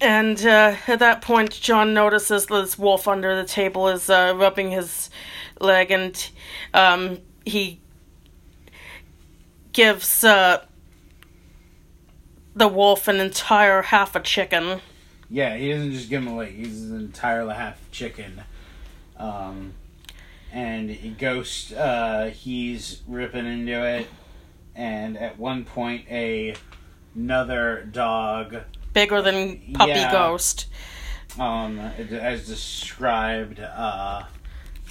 And 0.00 0.44
uh, 0.44 0.76
at 0.86 0.98
that 0.98 1.22
point, 1.22 1.52
Jon 1.52 1.94
notices 1.94 2.46
this 2.46 2.78
wolf 2.78 3.08
under 3.08 3.34
the 3.34 3.48
table 3.48 3.88
is 3.88 4.10
uh, 4.10 4.34
rubbing 4.36 4.70
his 4.70 5.08
leg, 5.58 5.90
and 5.90 6.30
um, 6.74 7.18
he 7.46 7.80
gives 9.76 10.24
uh, 10.24 10.64
the 12.54 12.66
wolf 12.66 13.06
an 13.08 13.16
entire 13.16 13.82
half 13.82 14.16
a 14.16 14.20
chicken. 14.20 14.80
Yeah, 15.28 15.54
he 15.56 15.70
doesn't 15.70 15.92
just 15.92 16.08
give 16.08 16.22
him 16.22 16.28
away. 16.28 16.50
He's 16.52 16.82
an 16.90 16.96
entire 16.96 17.46
half 17.50 17.78
chicken. 17.90 18.40
Um, 19.18 19.74
and 20.50 21.18
Ghost, 21.18 21.74
uh, 21.74 22.26
he's 22.28 23.02
ripping 23.06 23.44
into 23.44 23.84
it. 23.84 24.06
And 24.74 25.18
at 25.18 25.38
one 25.38 25.64
point, 25.64 26.06
a 26.10 26.54
another 27.14 27.86
dog, 27.90 28.56
Bigger 28.94 29.20
than 29.20 29.74
Puppy 29.74 29.90
Yeah. 29.92 30.10
Ghost. 30.12 30.66
um, 31.38 31.78
as 31.78 32.46
described, 32.46 33.60
uh, 33.60 34.22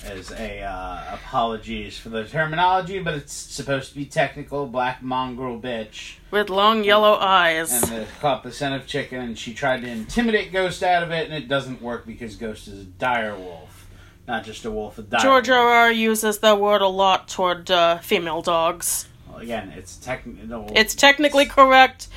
as 0.04 0.32
a 0.32 0.62
uh, 0.62 1.14
apologies 1.14 1.98
for 1.98 2.10
the 2.10 2.26
terminology, 2.26 3.00
but 3.00 3.14
it's 3.14 3.34
supposed 3.34 3.90
to 3.90 3.96
be 3.96 4.06
technical. 4.06 4.68
Black 4.68 5.02
mongrel 5.02 5.60
bitch. 5.60 6.16
With 6.32 6.50
long 6.50 6.84
yellow 6.84 7.16
eyes. 7.16 7.72
and 7.72 7.92
the, 7.92 8.08
caught 8.20 8.44
the 8.44 8.52
scent 8.52 8.76
of 8.76 8.88
chicken, 8.88 9.20
and 9.22 9.40
she 9.40 9.54
tried 9.54 9.82
to 9.82 9.88
intimidate 9.88 10.52
Ghost 10.52 10.84
out 10.84 11.04
of 11.04 11.12
it, 11.12 11.26
and 11.26 11.34
it 11.34 11.48
doesn't 11.48 11.82
work 11.82 12.06
because 12.06 12.36
Ghost 12.36 12.68
is 12.68 12.82
a 12.82 12.84
dire 12.84 13.36
wolf, 13.36 13.88
not 14.28 14.44
just 14.44 14.66
a 14.66 14.72
wolf. 14.72 14.98
A 14.98 15.04
dire 15.04 15.22
George. 15.22 15.50
R. 15.50 15.68
R. 15.68 15.92
uses 15.92 16.40
the 16.40 16.56
word 16.56 16.82
a 16.82 16.88
lot 16.88 17.28
toward 17.28 17.72
uh, 17.72 17.98
female 18.00 18.42
dogs. 18.42 19.08
Well, 19.30 19.38
again, 19.40 19.74
it's 19.76 19.96
technical. 19.98 20.72
It's 20.76 20.94
technically 20.96 21.46
correct, 21.46 22.10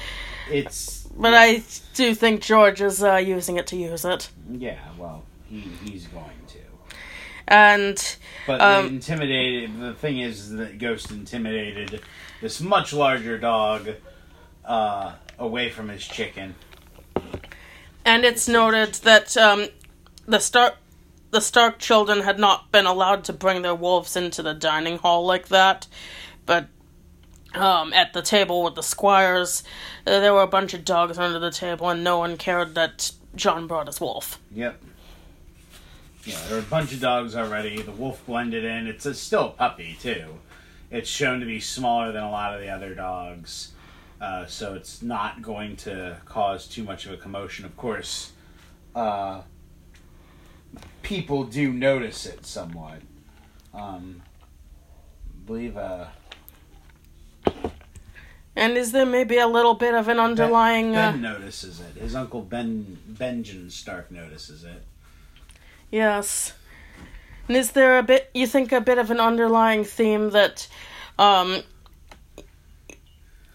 it's 0.50 1.06
but 1.16 1.34
I 1.34 1.62
do 1.94 2.14
think 2.14 2.42
George 2.42 2.80
is 2.80 3.02
uh, 3.02 3.16
using 3.16 3.56
it 3.56 3.66
to 3.68 3.76
use 3.76 4.04
it. 4.04 4.30
yeah. 4.50 4.78
Well, 4.96 5.24
he 5.48 5.60
he's 5.84 6.06
going. 6.06 6.24
And 7.48 8.16
But 8.46 8.60
Um, 8.60 8.88
they 8.88 8.94
intimidated. 8.94 9.80
The 9.80 9.94
thing 9.94 10.20
is 10.20 10.50
that 10.52 10.78
Ghost 10.78 11.10
intimidated 11.10 12.02
this 12.42 12.60
much 12.60 12.92
larger 12.92 13.38
dog 13.38 13.88
uh, 14.64 15.12
away 15.38 15.70
from 15.70 15.88
his 15.88 16.06
chicken. 16.06 16.54
and 18.04 18.24
it's 18.24 18.48
noted 18.48 18.94
that 18.96 19.36
um, 19.36 19.68
the 20.26 20.38
Stark 20.38 20.76
the 21.30 21.40
Stark 21.40 21.78
children 21.78 22.20
had 22.22 22.38
not 22.38 22.70
been 22.72 22.86
allowed 22.86 23.24
to 23.24 23.32
bring 23.32 23.62
their 23.62 23.74
wolves 23.74 24.16
into 24.16 24.42
the 24.42 24.54
dining 24.54 24.98
hall 24.98 25.26
like 25.26 25.48
that, 25.48 25.86
but 26.46 26.66
um, 27.54 27.92
at 27.92 28.12
the 28.12 28.22
table 28.22 28.62
with 28.62 28.74
the 28.74 28.82
squires, 28.82 29.62
uh, 30.06 30.20
there 30.20 30.32
were 30.32 30.42
a 30.42 30.46
bunch 30.46 30.72
of 30.74 30.84
dogs 30.84 31.18
under 31.18 31.38
the 31.38 31.50
table, 31.50 31.88
and 31.88 32.02
no 32.04 32.18
one 32.18 32.36
cared 32.36 32.74
that 32.74 33.10
Jon 33.34 33.66
brought 33.66 33.86
his 33.86 34.00
wolf. 34.00 34.38
Yep. 34.54 34.82
Yeah, 36.28 36.38
there 36.46 36.56
were 36.56 36.62
a 36.62 36.66
bunch 36.66 36.92
of 36.92 37.00
dogs 37.00 37.34
already. 37.34 37.80
The 37.80 37.90
wolf 37.92 38.24
blended 38.26 38.62
in. 38.62 38.86
It's 38.86 39.06
a, 39.06 39.14
still 39.14 39.46
a 39.46 39.50
puppy 39.50 39.96
too. 39.98 40.26
It's 40.90 41.08
shown 41.08 41.40
to 41.40 41.46
be 41.46 41.58
smaller 41.58 42.12
than 42.12 42.22
a 42.22 42.30
lot 42.30 42.54
of 42.54 42.60
the 42.60 42.68
other 42.68 42.94
dogs, 42.94 43.72
uh, 44.20 44.44
so 44.44 44.74
it's 44.74 45.00
not 45.02 45.40
going 45.40 45.76
to 45.76 46.18
cause 46.26 46.66
too 46.66 46.82
much 46.82 47.06
of 47.06 47.12
a 47.12 47.16
commotion. 47.16 47.64
Of 47.64 47.78
course, 47.78 48.32
uh, 48.94 49.40
people 51.02 51.44
do 51.44 51.72
notice 51.72 52.26
it 52.26 52.44
somewhat. 52.44 53.00
Um, 53.72 54.20
I 55.34 55.46
believe 55.46 55.78
uh, 55.78 56.08
And 58.54 58.76
is 58.76 58.92
there 58.92 59.06
maybe 59.06 59.38
a 59.38 59.46
little 59.46 59.74
bit 59.74 59.94
of 59.94 60.08
an 60.08 60.18
underlying? 60.18 60.92
Ben, 60.92 61.08
uh, 61.08 61.12
ben 61.12 61.22
notices 61.22 61.80
it. 61.80 62.02
His 62.02 62.14
uncle 62.14 62.42
Ben 62.42 62.98
Benjamin 63.06 63.70
Stark 63.70 64.10
notices 64.10 64.64
it. 64.64 64.82
Yes. 65.90 66.52
And 67.46 67.56
is 67.56 67.72
there 67.72 67.98
a 67.98 68.02
bit 68.02 68.30
you 68.34 68.46
think 68.46 68.72
a 68.72 68.80
bit 68.80 68.98
of 68.98 69.10
an 69.10 69.20
underlying 69.20 69.84
theme 69.84 70.30
that 70.30 70.68
um 71.18 71.62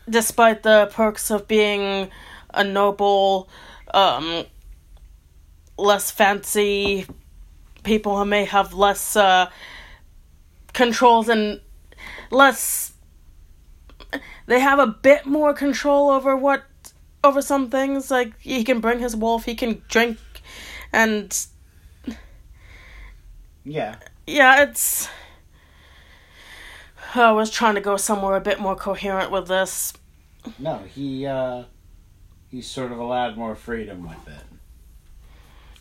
despite 0.10 0.64
the 0.64 0.90
perks 0.92 1.30
of 1.30 1.48
being 1.48 2.10
a 2.54 2.64
noble 2.64 3.50
um 3.94 4.46
less 5.78 6.10
fancy 6.10 7.06
people 7.84 8.18
who 8.18 8.26
may 8.26 8.46
have 8.46 8.74
less 8.74 9.16
uh 9.16 9.50
controls 10.74 11.30
and 11.30 11.62
less 12.32 12.94
they 14.48 14.60
have 14.60 14.80
a 14.80 14.88
bit 14.88 15.26
more 15.26 15.54
control 15.54 16.10
over 16.10 16.36
what 16.36 16.64
over 17.24 17.42
some 17.42 17.70
things 17.70 18.10
like 18.10 18.38
he 18.40 18.64
can 18.64 18.80
bring 18.80 19.00
his 19.00 19.16
wolf 19.16 19.46
he 19.46 19.54
can 19.54 19.84
drink 19.88 20.18
and 20.92 21.46
Yeah. 23.66 23.96
yeah, 24.28 24.64
it's. 24.64 25.08
I 27.16 27.32
was 27.32 27.50
trying 27.52 27.76
to 27.76 27.82
go 27.82 27.96
somewhere 27.98 28.36
a 28.36 28.42
bit 28.42 28.60
more 28.60 28.76
coherent 28.76 29.32
with 29.32 29.48
this. 29.48 29.94
No, 30.60 30.80
he 30.94 31.26
uh 31.26 31.64
he's 32.50 32.68
sort 32.68 32.92
of 32.92 32.98
allowed 33.00 33.38
more 33.38 33.56
freedom 33.56 34.04
with 34.08 34.28
it. 34.28 34.44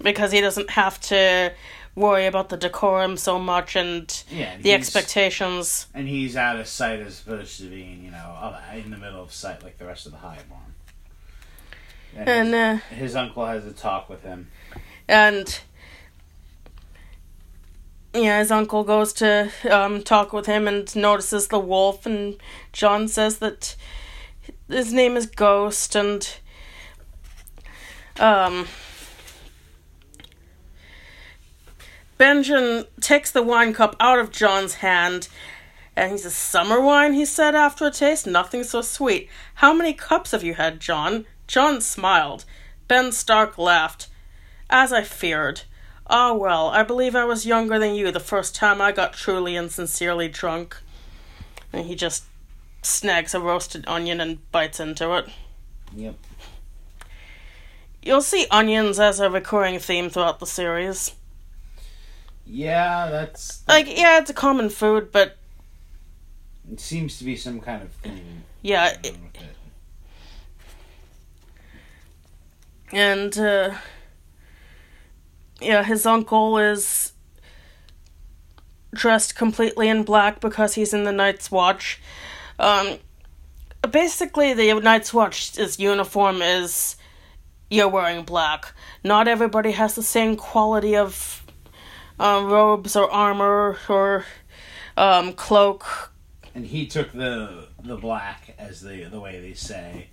because 0.03 0.31
he 0.33 0.41
doesn't 0.41 0.71
have 0.71 1.01
to 1.01 1.53
worry 1.95 2.27
about 2.27 2.49
the 2.49 2.57
decorum 2.57 3.17
so 3.17 3.39
much 3.39 3.77
and 3.77 4.25
Yeah, 4.31 4.53
and 4.53 4.63
the 4.63 4.73
expectations. 4.73 5.87
and 5.95 6.07
he's 6.09 6.37
out 6.37 6.59
of 6.61 6.67
sight 6.67 7.01
as 7.01 7.21
opposed 7.23 7.59
to 7.61 7.69
being, 7.69 8.05
you 8.05 8.11
know, 8.11 8.57
in 8.75 8.91
the 8.91 8.97
middle 8.97 9.23
of 9.23 9.33
sight 9.33 9.63
like 9.63 9.79
the 9.79 9.87
rest 9.87 10.07
of 10.07 10.13
the 10.13 10.19
Highborn. 10.19 10.61
And, 12.17 12.29
And 12.29 12.49
his, 12.49 12.55
uh, 12.55 12.95
his 12.95 13.17
uncle 13.17 13.47
has 13.47 13.67
a 13.67 13.73
talk 13.73 14.09
with 14.09 14.23
him. 14.23 14.51
and 15.09 15.61
yeah, 18.15 18.39
his 18.39 18.51
uncle 18.51 18.85
goes 18.85 19.13
to 19.15 19.51
um, 19.71 20.03
talk 20.03 20.33
with 20.33 20.47
him 20.47 20.69
and 20.69 20.95
notices 20.95 21.49
the 21.49 21.59
wolf, 21.59 22.05
and 22.07 22.37
Jon 22.73 23.09
says 23.09 23.39
that 23.39 23.75
his 24.69 24.93
name 24.93 25.17
is 25.17 25.27
Ghost, 25.27 25.95
and 25.97 26.37
um, 28.19 28.67
Benjamin 32.19 32.85
takes 33.01 33.31
the 33.31 33.43
wine 33.43 33.73
cup 33.73 33.97
out 33.99 34.19
of 34.19 34.31
Jon's 34.31 34.75
hand, 34.75 35.29
and 35.97 36.13
he 36.13 36.19
says, 36.19 36.35
"Summer 36.35 36.81
wine," 36.81 37.15
he 37.15 37.25
said 37.25 37.55
after 37.55 37.87
a 37.87 37.91
taste, 37.91 38.27
"nothing 38.27 38.63
so 38.63 38.83
sweet. 38.83 39.29
How 39.57 39.73
many 39.73 39.93
cups 39.93 40.33
have 40.33 40.45
you 40.45 40.55
had, 40.55 40.81
Jon?" 40.81 41.27
Jon 41.47 41.81
smiled. 41.81 42.45
Ben 42.89 43.13
Stark 43.13 43.59
laughed. 43.59 44.09
As 44.71 44.93
I 44.93 45.03
feared. 45.03 45.63
Ah, 46.15 46.35
well, 46.35 46.69
I 46.69 46.83
believe 46.83 47.17
I 47.17 47.25
was 47.25 47.47
younger 47.47 47.79
than 47.79 47.95
you 47.95 48.13
the 48.13 48.21
first 48.21 48.55
time 48.55 48.83
I 48.83 48.93
got 48.93 49.15
truly 49.15 49.57
and 49.57 49.73
sincerely 49.73 50.29
drunk. 50.29 50.77
And 51.73 51.87
he 51.87 51.95
just 51.95 52.25
snags 52.83 53.33
a 53.35 53.41
roasted 53.41 53.85
onion 53.87 54.21
and 54.21 54.51
bites 54.53 54.79
into 54.79 55.17
it. 55.17 55.25
Yep. 55.97 56.17
You'll 58.03 58.21
see 58.21 58.47
onions 58.51 59.01
as 59.01 59.21
a 59.21 59.31
recurring 59.31 59.79
theme 59.79 60.11
throughout 60.11 60.39
the 60.39 60.47
series. 60.47 61.15
Yeah, 62.45 63.09
that's 63.09 63.67
Like, 63.67 63.87
yeah, 63.87 64.19
it's 64.19 64.29
a 64.29 64.35
common 64.35 64.69
food, 64.69 65.13
but 65.13 65.39
it 66.71 66.79
seems 66.79 67.17
to 67.21 67.25
be 67.25 67.37
some 67.37 67.59
kind 67.59 67.83
of 67.83 67.91
thing. 67.91 68.43
yeah, 68.61 68.99
it, 69.03 69.17
it. 69.35 69.57
and 72.93 73.39
uh, 73.39 73.75
yeah, 75.63 75.83
his 75.85 76.07
uncle 76.07 76.59
is 76.59 77.13
dressed 78.95 79.35
completely 79.37 79.89
in 79.89 80.03
black 80.03 80.41
because 80.41 80.75
he's 80.75 80.93
in 80.93 81.05
the 81.05 81.13
Night's 81.13 81.51
Watch. 81.51 82.01
Um, 82.59 82.99
basically, 83.91 84.53
the 84.55 84.75
Night's 84.75 85.13
Watch's 85.15 85.79
uniform 85.79 86.43
is 86.43 86.97
you're 87.71 87.89
wearing 87.89 88.25
black. 88.25 88.73
Not 89.03 89.29
everybody 89.29 89.73
has 89.73 89.95
the 89.95 90.03
same 90.03 90.37
quality 90.37 90.95
of 90.97 91.45
uh, 92.21 92.43
robes 92.45 92.95
or 92.97 93.11
armor 93.11 93.79
or 93.89 94.25
um, 94.97 95.33
cloak. 95.33 96.13
and 96.55 96.67
he 96.67 96.87
took 96.87 97.13
the 97.13 97.67
the 97.83 97.97
black 97.97 98.55
as 98.59 98.81
the 98.83 99.05
the 99.05 99.19
way 99.19 99.41
they 99.41 99.55
say 99.55 100.07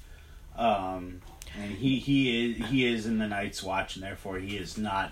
um 0.58 1.22
and 1.60 1.72
he 1.72 2.00
he 2.00 2.52
is 2.52 2.70
he 2.70 2.86
is 2.86 3.06
in 3.06 3.20
the 3.20 3.28
night's 3.28 3.62
watch 3.62 3.96
and 3.96 4.04
therefore 4.04 4.40
he 4.40 4.58
is 4.58 4.78
not 4.78 5.12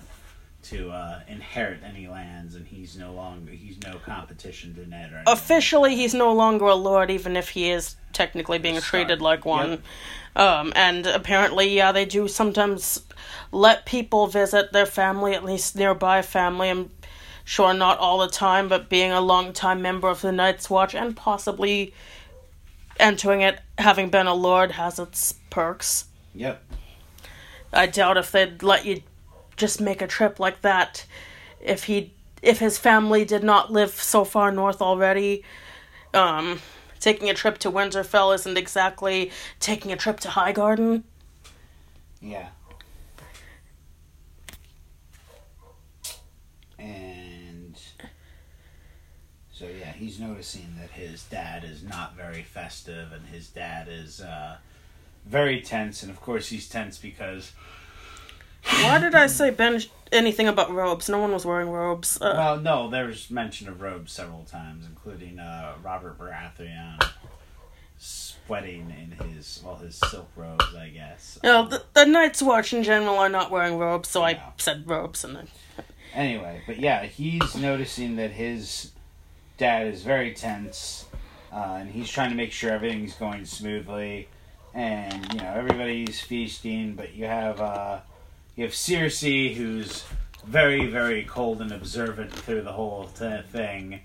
to 0.69 0.89
uh 0.89 1.21
inherit 1.27 1.80
any 1.84 2.08
lands 2.08 2.56
and 2.56 2.67
he's 2.67 2.97
no 2.97 3.13
longer 3.13 3.51
he's 3.51 3.82
no 3.84 3.97
competition 3.99 4.73
to 4.75 4.86
ned 4.86 5.12
or 5.12 5.17
anything. 5.17 5.34
Officially, 5.34 5.95
he's 5.95 6.13
no 6.13 6.34
longer 6.34 6.65
a 6.65 6.75
lord, 6.75 7.10
even 7.10 7.36
if 7.36 7.49
he 7.49 7.69
is 7.69 7.95
technically 8.13 8.58
being 8.58 8.80
treated 8.82 9.21
like 9.21 9.45
one. 9.45 9.69
Yep. 9.69 9.82
Um, 10.36 10.73
and 10.75 11.08
apparently, 11.08 11.69
yeah, 11.75 11.91
they 11.91 12.06
do 12.06 12.27
sometimes 12.27 13.01
let 13.51 13.86
people 13.86 14.27
visit 14.27 14.71
their 14.71 14.86
family, 14.86 15.34
at 15.34 15.43
least 15.43 15.75
nearby 15.75 16.21
family. 16.21 16.69
I'm 16.69 16.91
sure 17.43 17.73
not 17.73 17.97
all 17.97 18.19
the 18.19 18.27
time, 18.27 18.67
but 18.67 18.89
being 18.89 19.12
a 19.12 19.21
long-time 19.21 19.82
member 19.82 20.10
of 20.10 20.21
the 20.21 20.32
Night's 20.32 20.69
Watch 20.69 20.93
and 20.93 21.15
possibly 21.15 21.93
entering 22.99 23.41
it, 23.41 23.60
having 23.77 24.10
been 24.10 24.27
a 24.27 24.34
lord, 24.36 24.71
has 24.71 24.99
its 24.99 25.34
perks. 25.49 26.06
yep 26.36 26.62
I 27.73 27.86
doubt 27.86 28.17
if 28.17 28.32
they'd 28.32 28.63
let 28.63 28.86
you 28.86 29.01
just 29.58 29.82
make 29.82 30.02
a 30.02 30.08
trip 30.08 30.39
like 30.39 30.62
that 30.62 31.06
if 31.62 31.86
he 31.86 32.13
if 32.41 32.60
his 32.60 32.78
family 32.78 33.26
did 33.26 33.43
not 33.43 33.72
live 33.72 33.91
so 33.91 34.24
far 34.24 34.52
north 34.52 34.82
already. 34.82 35.43
Um, 36.13 36.60
taking 37.00 37.30
a 37.30 37.34
trip 37.34 37.58
to 37.60 37.72
Winterfell 37.72 38.34
isn't 38.34 38.58
exactly 38.58 39.32
taking 39.60 39.91
a 39.91 39.96
trip 39.98 40.20
to 40.22 40.30
Highgarden. 40.30 41.04
yeah 42.22 42.48
and 46.80 47.80
so 49.52 49.65
yeah 49.67 49.91
he's 49.93 50.20
noticing 50.20 50.74
that 50.80 50.91
his 50.91 51.24
dad 51.24 51.63
is 51.63 51.84
not 51.84 52.15
very 52.15 52.43
festive 52.43 53.12
and 53.12 53.26
his 53.28 53.48
dad 53.50 53.88
is 53.89 54.22
uh 54.22 54.58
very 55.26 55.62
tense 55.62 56.02
and 56.04 56.12
of 56.12 56.20
course 56.22 56.50
he's 56.50 56.67
tense 56.70 56.98
because 56.98 57.52
Why 58.84 58.99
did 58.99 59.15
I 59.15 59.27
say 59.27 59.49
Ben 59.49 59.82
anything 60.12 60.47
about 60.47 60.71
robes? 60.71 61.10
No 61.10 61.19
one 61.19 61.32
was 61.32 61.45
wearing 61.45 61.69
robes. 61.69 62.19
Uh, 62.21 62.34
Well, 62.38 62.60
no, 62.60 62.89
there's 62.89 63.30
mention 63.32 63.67
of 63.67 63.82
robes 63.82 64.12
several 64.12 64.43
times, 64.43 64.86
including 64.86 65.39
uh, 65.39 65.73
Robert 65.84 66.17
Baratheon 66.17 67.03
sweating 67.97 68.91
in 68.91 69.27
his 69.27 69.62
well 69.65 69.75
his 69.75 69.95
silk 69.95 70.30
robes, 70.36 70.73
I 70.75 70.89
guess. 70.89 71.39
you 71.43 71.49
know, 71.49 71.67
the, 71.67 71.84
the 71.93 72.06
Night's 72.06 72.41
Watch 72.41 72.73
in 72.73 72.84
general 72.84 73.15
are 73.17 73.30
not 73.30 73.49
wearing 73.51 73.77
robes, 73.77 74.10
so 74.10 74.23
I 74.23 74.41
said 74.58 74.88
robes 74.88 75.23
and 75.23 75.36
then. 75.36 75.47
Anyway, 76.13 76.62
but 76.67 76.80
yeah, 76.80 77.03
he's 77.06 77.56
noticing 77.56 78.15
that 78.17 78.32
his 78.32 78.91
dad 79.58 79.88
is 79.88 80.03
very 80.03 80.34
tense, 80.34 81.06
uh, 81.51 81.77
and 81.80 81.89
he's 81.91 82.10
trying 82.10 82.30
to 82.30 82.36
make 82.36 82.51
sure 82.51 82.71
everything's 82.71 83.15
going 83.15 83.45
smoothly, 83.45 84.30
and 84.73 85.34
you 85.34 85.39
know 85.39 85.53
everybody's 85.56 86.21
feasting, 86.21 86.93
but 86.95 87.13
you 87.15 87.25
have 87.25 87.60
uh, 87.60 87.99
you 88.58 88.63
have 88.63 88.74
Cersei 88.74 89.56
who's 89.56 90.04
very 90.46 90.88
very 90.88 91.24
cold 91.24 91.62
and 91.62 91.72
observant 91.72 92.34
through 92.34 92.63
the 92.63 92.72
whole 92.72 93.06
t- 93.06 93.41
thing, 93.52 94.02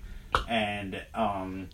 and 0.47 1.01
um, 1.15 1.69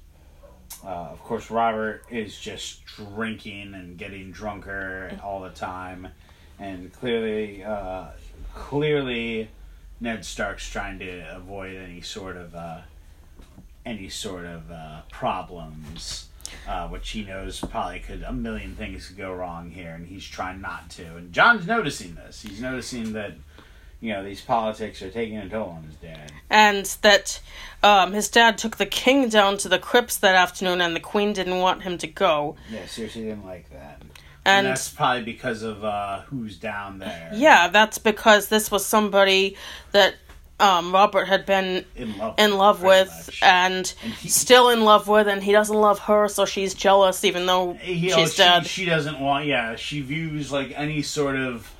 uh, 0.84 0.88
of 0.88 1.20
course 1.20 1.52
Robert 1.52 2.06
is 2.10 2.40
just 2.40 2.86
drinking 2.86 3.74
and 3.74 3.98
getting 3.98 4.32
drunker 4.32 5.12
all 5.22 5.42
the 5.42 5.50
time, 5.50 6.08
and 6.58 6.92
clearly 6.94 7.64
uh, 7.64 8.06
clearly 8.56 9.50
Ned 10.00 10.24
Stark's 10.24 10.68
trying 10.70 11.00
to 11.00 11.36
avoid 11.36 11.76
any 11.76 12.00
sort 12.00 12.38
of 12.38 12.56
uh, 12.56 12.80
any 13.86 14.08
sort 14.08 14.46
of 14.46 14.72
uh, 14.72 15.02
problems, 15.12 16.29
uh, 16.68 16.88
which 16.88 17.10
he 17.10 17.24
knows 17.24 17.60
probably 17.60 18.00
could 18.00 18.24
a 18.24 18.32
million 18.34 18.76
things 18.76 19.08
could 19.08 19.18
go 19.18 19.34
wrong 19.34 19.72
here, 19.72 19.92
and 19.92 20.08
he's 20.08 20.26
trying 20.26 20.62
not 20.62 20.90
to. 20.92 21.16
And 21.18 21.32
Jon's 21.34 21.68
noticing 21.68 22.16
this. 22.16 22.42
He's 22.42 22.62
noticing 22.62 23.14
that 23.14 23.34
you 24.02 24.14
know 24.14 24.24
these 24.24 24.42
politics 24.42 25.02
are 25.02 25.10
taking 25.10 25.38
a 25.38 25.50
toll 25.50 25.70
on 25.70 25.84
his 25.84 25.96
dad. 25.96 26.32
and 26.50 26.86
that 27.02 27.42
um, 27.84 28.14
his 28.14 28.30
dad 28.30 28.58
took 28.58 28.78
the 28.78 28.86
king 28.86 29.30
down 29.30 29.58
to 29.58 29.70
the 29.70 29.80
crypts 29.80 30.18
that 30.18 30.36
afternoon, 30.36 30.82
and 30.82 30.96
the 30.96 31.00
queen 31.00 31.34
didn't 31.34 31.60
want 31.60 31.84
him 31.84 31.98
to 31.98 32.08
go. 32.08 32.56
Yeah, 32.72 32.86
seriously, 32.86 33.24
didn't 33.24 33.46
like 33.46 33.70
that. 33.72 34.02
And, 34.46 34.66
And, 34.66 34.68
that's 34.68 34.90
probably 34.90 35.24
because 35.24 35.64
of 35.64 35.84
uh, 35.84 36.22
who's 36.22 36.58
down 36.58 37.00
there. 37.00 37.30
yeah, 37.34 37.68
that's 37.68 37.98
because 37.98 38.48
this 38.48 38.72
was 38.72 38.86
somebody 38.86 39.58
that 39.92 40.16
um, 40.60 40.92
Robert 40.94 41.26
had 41.26 41.46
been 41.46 41.86
in 41.96 42.18
love, 42.18 42.36
in 42.38 42.58
love 42.58 42.84
with 42.84 43.08
much. 43.28 43.40
and, 43.44 43.94
And 44.04 44.14
he- 44.14 44.30
still 44.30 44.70
in 44.70 44.84
love 44.84 45.08
with, 45.08 45.28
and 45.28 45.42
he 45.44 45.52
doesn't 45.52 45.76
love 45.76 46.00
her, 46.00 46.28
so 46.28 46.46
she's 46.46 46.74
jealous, 46.74 47.24
even 47.24 47.46
though 47.46 47.78
you 47.84 48.10
know, 48.12 48.18
she's 48.18 48.34
she, 48.34 48.38
dead. 48.38 48.66
she 48.66 48.86
doesn't 48.86 49.20
want. 49.20 49.46
Yeah, 49.46 49.76
she 49.76 50.02
views 50.02 50.52
like 50.52 50.74
any 50.76 51.02
sort 51.02 51.36
of 51.38 51.72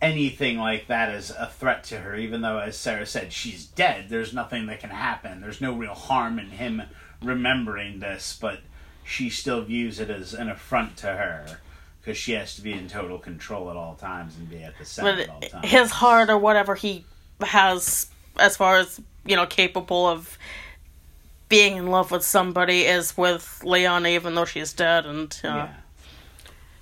anything 0.00 0.58
like 0.58 0.88
that 0.88 1.10
as 1.10 1.30
a 1.30 1.46
threat 1.46 1.84
to 1.84 1.98
her. 1.98 2.16
Even 2.16 2.42
though, 2.42 2.58
as 2.58 2.76
Sarah 2.76 3.06
said, 3.06 3.32
she's 3.32 3.64
dead. 3.66 4.06
There's 4.08 4.32
nothing 4.34 4.66
that 4.66 4.80
can 4.80 4.90
happen. 4.90 5.40
There's 5.40 5.60
no 5.60 5.72
real 5.72 5.94
harm 5.94 6.38
in 6.38 6.50
him 6.50 6.82
remembering 7.22 8.00
this, 8.00 8.36
but 8.40 8.60
she 9.04 9.30
still 9.30 9.62
views 9.62 10.00
it 10.00 10.10
as 10.10 10.34
an 10.34 10.48
affront 10.48 10.96
to 10.98 11.06
her 11.06 11.58
because 12.00 12.16
she 12.18 12.32
has 12.32 12.56
to 12.56 12.62
be 12.62 12.72
in 12.72 12.88
total 12.88 13.18
control 13.18 13.70
at 13.70 13.76
all 13.76 13.94
times 13.94 14.36
and 14.36 14.50
be 14.50 14.62
at 14.62 14.76
the 14.78 14.84
center 14.84 15.22
at 15.22 15.28
all 15.28 15.40
times. 15.40 15.68
his 15.68 15.90
heart 15.90 16.30
or 16.30 16.36
whatever 16.38 16.74
he 16.74 17.04
has 17.42 18.08
as 18.38 18.56
far 18.56 18.76
as 18.76 19.00
you 19.24 19.36
know 19.36 19.46
capable 19.46 20.06
of 20.06 20.38
being 21.48 21.76
in 21.76 21.88
love 21.88 22.10
with 22.10 22.24
somebody 22.24 22.82
is 22.82 23.16
with 23.16 23.60
Lyanna 23.62 24.10
even 24.10 24.34
though 24.34 24.46
she's 24.46 24.72
dead 24.72 25.04
and 25.04 25.38
uh, 25.44 25.48
yeah. 25.48 25.74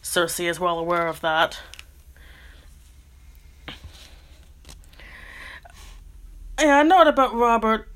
Cersei 0.02 0.48
is 0.48 0.58
well 0.58 0.78
aware 0.78 1.06
of 1.06 1.20
that. 1.20 1.58
Yeah, 6.58 6.82
note 6.82 7.06
about 7.06 7.34
Robert. 7.34 7.88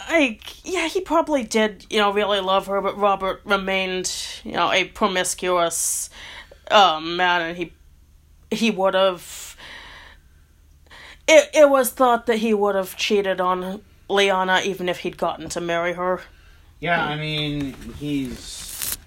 I 0.00 0.38
yeah, 0.64 0.88
he 0.88 1.00
probably 1.00 1.44
did, 1.44 1.86
you 1.90 1.98
know, 1.98 2.12
really 2.12 2.40
love 2.40 2.66
her, 2.66 2.80
but 2.80 2.96
Robert 2.96 3.42
remained, 3.44 4.12
you 4.42 4.52
know, 4.52 4.72
a 4.72 4.84
promiscuous 4.84 6.08
um, 6.70 7.16
man, 7.16 7.42
and 7.42 7.56
he 7.56 7.72
he 8.50 8.70
would 8.70 8.94
have. 8.94 9.49
It 11.32 11.50
it 11.54 11.70
was 11.70 11.90
thought 11.90 12.26
that 12.26 12.38
he 12.38 12.52
would 12.52 12.74
have 12.74 12.96
cheated 12.96 13.40
on 13.40 13.82
Lyanna 14.08 14.64
even 14.64 14.88
if 14.88 14.98
he'd 14.98 15.16
gotten 15.16 15.48
to 15.50 15.60
marry 15.60 15.92
her. 15.92 16.22
Yeah, 16.80 17.04
I 17.04 17.16
mean, 17.16 17.74
he's 17.98 18.98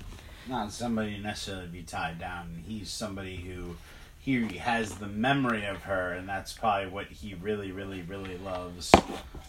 not 0.48 0.72
somebody 0.72 1.18
necessarily 1.18 1.66
to 1.66 1.72
be 1.72 1.82
tied 1.82 2.20
down. 2.20 2.64
He's 2.66 2.90
somebody 2.90 3.36
who 3.36 3.76
he 4.22 4.58
has 4.58 4.96
the 4.96 5.08
memory 5.08 5.66
of 5.66 5.84
her, 5.84 6.14
and 6.14 6.30
that's 6.30 6.54
probably 6.54 6.90
what 6.90 7.08
he 7.08 7.34
really, 7.34 7.74
really, 7.74 8.04
really 8.04 8.38
loves. 8.38 8.94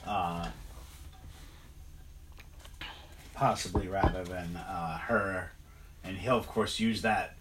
Uh, 0.05 0.49
possibly 3.35 3.87
rather 3.89 4.25
than 4.25 4.57
uh, 4.57 4.99
her. 4.99 5.53
And 6.03 6.17
he'll, 6.17 6.39
of 6.39 6.49
course, 6.49 6.81
use 6.81 7.03
that, 7.03 7.37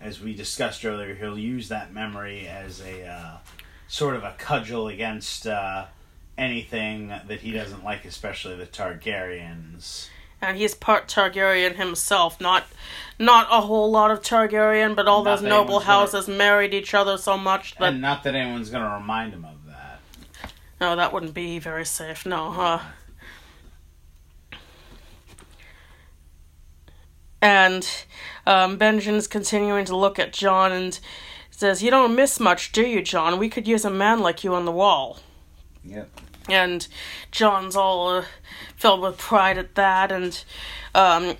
as 0.00 0.20
we 0.20 0.34
discussed 0.34 0.84
earlier, 0.84 1.14
he'll 1.14 1.38
use 1.38 1.68
that 1.68 1.92
memory 1.92 2.46
as 2.46 2.80
a 2.80 3.06
uh, 3.06 3.36
sort 3.90 4.14
of 4.14 4.22
a 4.22 4.34
cudgel 4.38 4.86
against 4.86 5.46
uh, 5.48 5.84
anything 6.38 7.08
that 7.08 7.40
he 7.40 7.50
doesn't 7.50 7.82
like, 7.84 8.04
especially 8.04 8.54
the 8.54 8.64
Targaryens. 8.66 10.08
and 10.40 10.56
he's 10.56 10.76
part 10.76 11.08
Targaryen 11.08 11.74
himself. 11.74 12.40
Not, 12.40 12.64
not 13.18 13.48
a 13.50 13.60
whole 13.62 13.90
lot 13.90 14.12
of 14.12 14.22
Targaryen, 14.22 14.94
but 14.94 15.08
all 15.08 15.24
Not 15.24 15.40
those 15.40 15.42
noble 15.42 15.56
anyone's 15.80 15.84
gonna- 15.84 15.98
houses 15.98 16.28
married 16.28 16.72
each 16.72 16.94
other 16.94 17.18
so 17.18 17.36
much 17.36 17.74
that 17.74 17.82
and 17.92 18.00
not 18.00 18.22
that 18.22 18.36
anyone's 18.36 18.70
going 18.70 18.84
to 18.84 18.90
remind 18.94 19.32
him 19.34 19.44
of 19.44 19.66
that. 19.66 20.00
no, 20.80 20.94
that 20.94 21.12
wouldn't 21.12 21.34
be 21.34 21.58
very 21.58 21.84
safe. 21.84 22.24
No, 22.24 22.52
huh? 22.52 22.78
And 27.42 27.88
um, 28.46 28.76
Benjamin's 28.76 29.26
continuing 29.26 29.84
to 29.86 29.96
look 29.96 30.18
at 30.18 30.32
John 30.32 30.72
and 30.72 31.00
says, 31.60 31.82
"You 31.82 31.90
don't 31.90 32.14
miss 32.16 32.40
much, 32.40 32.72
do 32.72 32.82
you, 32.82 33.02
Jon? 33.02 33.38
We 33.38 33.50
could 33.50 33.68
use 33.68 33.84
a 33.84 33.90
man 33.90 34.20
like 34.20 34.42
you 34.42 34.54
on 34.54 34.64
the 34.64 34.72
wall." 34.72 35.18
Yep. 35.84 36.08
and 36.48 36.88
Jon's 37.30 37.76
all 37.76 38.08
uh, 38.08 38.24
filled 38.76 39.00
with 39.02 39.18
pride 39.18 39.58
at 39.58 39.74
that, 39.76 40.10
and 40.10 40.42
um, 40.94 41.36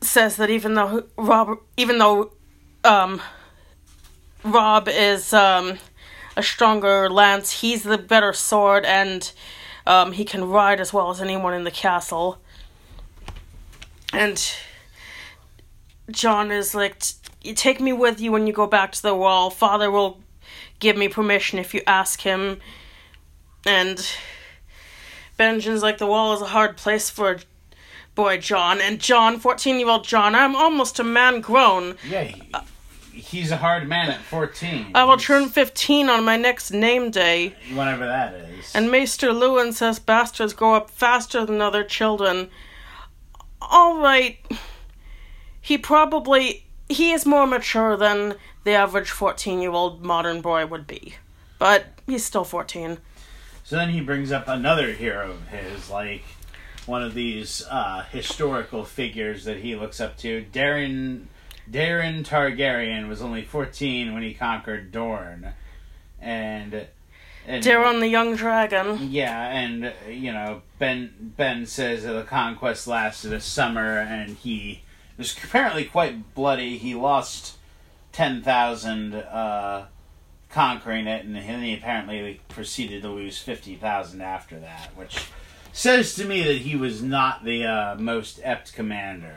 says 0.00 0.36
that 0.36 0.50
even 0.50 0.74
though 0.74 1.04
Robb, 1.16 1.58
even 1.76 1.98
though 1.98 2.32
um, 2.84 3.20
Robb 4.44 4.88
is 4.88 5.32
um, 5.32 5.78
a 6.36 6.42
stronger 6.42 7.08
lance, 7.08 7.60
he's 7.60 7.84
the 7.84 7.98
better 7.98 8.32
sword, 8.32 8.84
and 8.84 9.32
um, 9.86 10.12
he 10.12 10.24
can 10.24 10.48
ride 10.48 10.80
as 10.80 10.92
well 10.92 11.10
as 11.10 11.20
anyone 11.20 11.54
in 11.54 11.64
the 11.64 11.70
castle. 11.70 12.38
And 14.12 14.42
Jon 16.10 16.50
is 16.50 16.74
like, 16.74 16.98
"T- 16.98 17.14
"You 17.42 17.54
take 17.54 17.80
me 17.80 17.92
with 17.92 18.20
you 18.20 18.32
when 18.32 18.46
you 18.46 18.52
go 18.52 18.66
back 18.66 18.92
to 18.92 19.02
the 19.02 19.14
wall. 19.14 19.50
Father 19.50 19.90
will 19.90 20.20
give 20.78 20.96
me 20.96 21.08
permission 21.08 21.58
if 21.58 21.74
you 21.74 21.82
ask 21.86 22.20
him." 22.22 22.60
And 23.66 23.98
Benjamin's 25.38 25.82
like, 25.82 25.98
the 25.98 26.06
wall 26.06 26.32
is 26.34 26.40
a 26.42 26.46
hard 26.46 26.76
place 26.76 27.10
for 27.10 27.38
boy 28.14 28.38
Jon. 28.38 28.80
And 28.80 28.98
Jon, 29.00 29.38
14 29.38 29.78
year 29.78 29.88
old 29.88 30.04
Jon, 30.04 30.34
I'm 30.34 30.54
almost 30.56 30.98
a 30.98 31.04
man 31.04 31.40
grown. 31.40 31.96
Yeah, 32.08 32.24
he, 32.24 32.42
he's 33.12 33.50
a 33.50 33.56
hard 33.58 33.88
man 33.88 34.10
at 34.10 34.20
14. 34.22 34.92
I 34.94 35.04
will 35.04 35.16
He's- 35.16 35.26
turn 35.26 35.48
15 35.48 36.08
on 36.08 36.24
my 36.24 36.36
next 36.36 36.70
name 36.72 37.10
day. 37.10 37.54
Whenever 37.74 38.06
that 38.06 38.34
is. 38.34 38.74
And 38.74 38.90
Maester 38.90 39.28
Luwin 39.30 39.72
says 39.72 39.98
bastards 39.98 40.52
grow 40.52 40.74
up 40.74 40.90
faster 40.90 41.44
than 41.46 41.60
other 41.60 41.84
children. 41.84 42.50
Alright. 43.62 44.38
He 45.60 45.76
probably. 45.78 46.66
He 46.90 47.12
is 47.12 47.24
more 47.24 47.46
mature 47.46 47.96
than 47.96 48.34
the 48.64 48.72
average 48.72 49.10
14 49.10 49.60
year 49.60 49.70
old 49.70 50.04
modern 50.04 50.40
boy 50.40 50.66
would 50.66 50.86
be. 50.86 51.14
But 51.58 51.86
he's 52.06 52.24
still 52.24 52.44
14. 52.44 52.98
So 53.64 53.76
then 53.76 53.90
he 53.90 54.00
brings 54.00 54.32
up 54.32 54.48
another 54.48 54.92
hero 54.92 55.30
of 55.30 55.48
his, 55.48 55.88
like 55.88 56.24
one 56.86 57.02
of 57.02 57.14
these 57.14 57.64
uh, 57.70 58.04
historical 58.10 58.84
figures 58.84 59.44
that 59.44 59.58
he 59.58 59.76
looks 59.76 60.00
up 60.00 60.16
to. 60.18 60.44
Daeron 60.52 61.26
Daeron 61.70 62.24
Targaryen 62.24 63.08
was 63.08 63.22
only 63.22 63.42
14 63.42 64.12
when 64.12 64.22
he 64.22 64.34
conquered 64.34 64.90
Dorne. 64.90 65.52
And, 66.20 66.86
and 67.46 67.64
Daeron 67.64 68.00
the 68.00 68.08
Young 68.08 68.34
Dragon. 68.34 69.10
Yeah, 69.10 69.48
and 69.48 69.92
you 70.08 70.32
know, 70.32 70.62
Ben 70.78 71.32
Ben 71.36 71.66
says 71.66 72.02
that 72.02 72.12
the 72.12 72.24
conquest 72.24 72.86
lasted 72.86 73.32
a 73.32 73.40
summer, 73.40 73.98
and 73.98 74.36
he 74.36 74.82
was 75.20 75.36
apparently 75.44 75.84
quite 75.84 76.34
bloody. 76.34 76.78
He 76.78 76.94
lost 76.94 77.58
ten 78.10 78.42
thousand 78.42 79.14
uh, 79.14 79.86
conquering 80.48 81.06
it, 81.06 81.24
and 81.24 81.36
then 81.36 81.62
he 81.62 81.74
apparently 81.74 82.40
proceeded 82.48 83.02
to 83.02 83.10
lose 83.10 83.38
fifty 83.38 83.76
thousand 83.76 84.22
after 84.22 84.58
that, 84.58 84.90
which 84.96 85.26
says 85.72 86.14
to 86.16 86.24
me 86.24 86.42
that 86.42 86.56
he 86.56 86.74
was 86.74 87.02
not 87.02 87.44
the 87.44 87.64
uh, 87.64 87.94
most 87.96 88.40
apt 88.42 88.72
commander. 88.72 89.36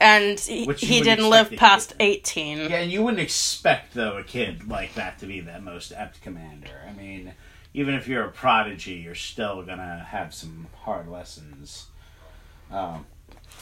and 0.00 0.38
he, 0.38 0.66
he 0.74 1.00
didn't 1.00 1.30
live 1.30 1.50
past. 1.52 1.94
18 1.98 2.58
Yeah, 2.58 2.80
and 2.80 2.92
you 2.92 3.02
wouldn't 3.02 3.22
expect 3.22 3.94
though 3.94 4.18
a 4.18 4.22
kid 4.24 4.68
like 4.68 4.94
that 4.94 5.18
to 5.20 5.26
be 5.26 5.40
the 5.40 5.60
most 5.60 5.92
apt 5.92 6.20
commander. 6.20 6.82
I 6.86 6.92
mean, 6.92 7.32
even 7.72 7.94
if 7.94 8.06
you're 8.06 8.24
a 8.24 8.30
prodigy, 8.30 8.94
you're 8.94 9.14
still 9.14 9.62
gonna 9.62 10.06
have 10.10 10.34
some 10.34 10.66
hard 10.82 11.08
lessons. 11.08 11.86
Um, 12.70 13.06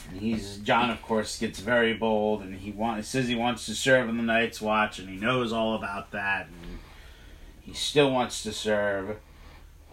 and 0.09 0.19
he's 0.19 0.57
Jon, 0.57 0.89
of 0.89 1.01
course, 1.01 1.37
gets 1.39 1.59
very 1.59 1.93
bold, 1.93 2.41
and 2.41 2.55
he 2.55 2.71
wants 2.71 3.07
says 3.07 3.27
he 3.27 3.35
wants 3.35 3.65
to 3.67 3.75
serve 3.75 4.09
in 4.09 4.17
the 4.17 4.23
Night's 4.23 4.61
Watch, 4.61 4.99
and 4.99 5.09
he 5.09 5.15
knows 5.15 5.51
all 5.53 5.75
about 5.75 6.11
that, 6.11 6.47
and 6.47 6.79
he 7.61 7.73
still 7.73 8.11
wants 8.11 8.43
to 8.43 8.51
serve. 8.51 9.17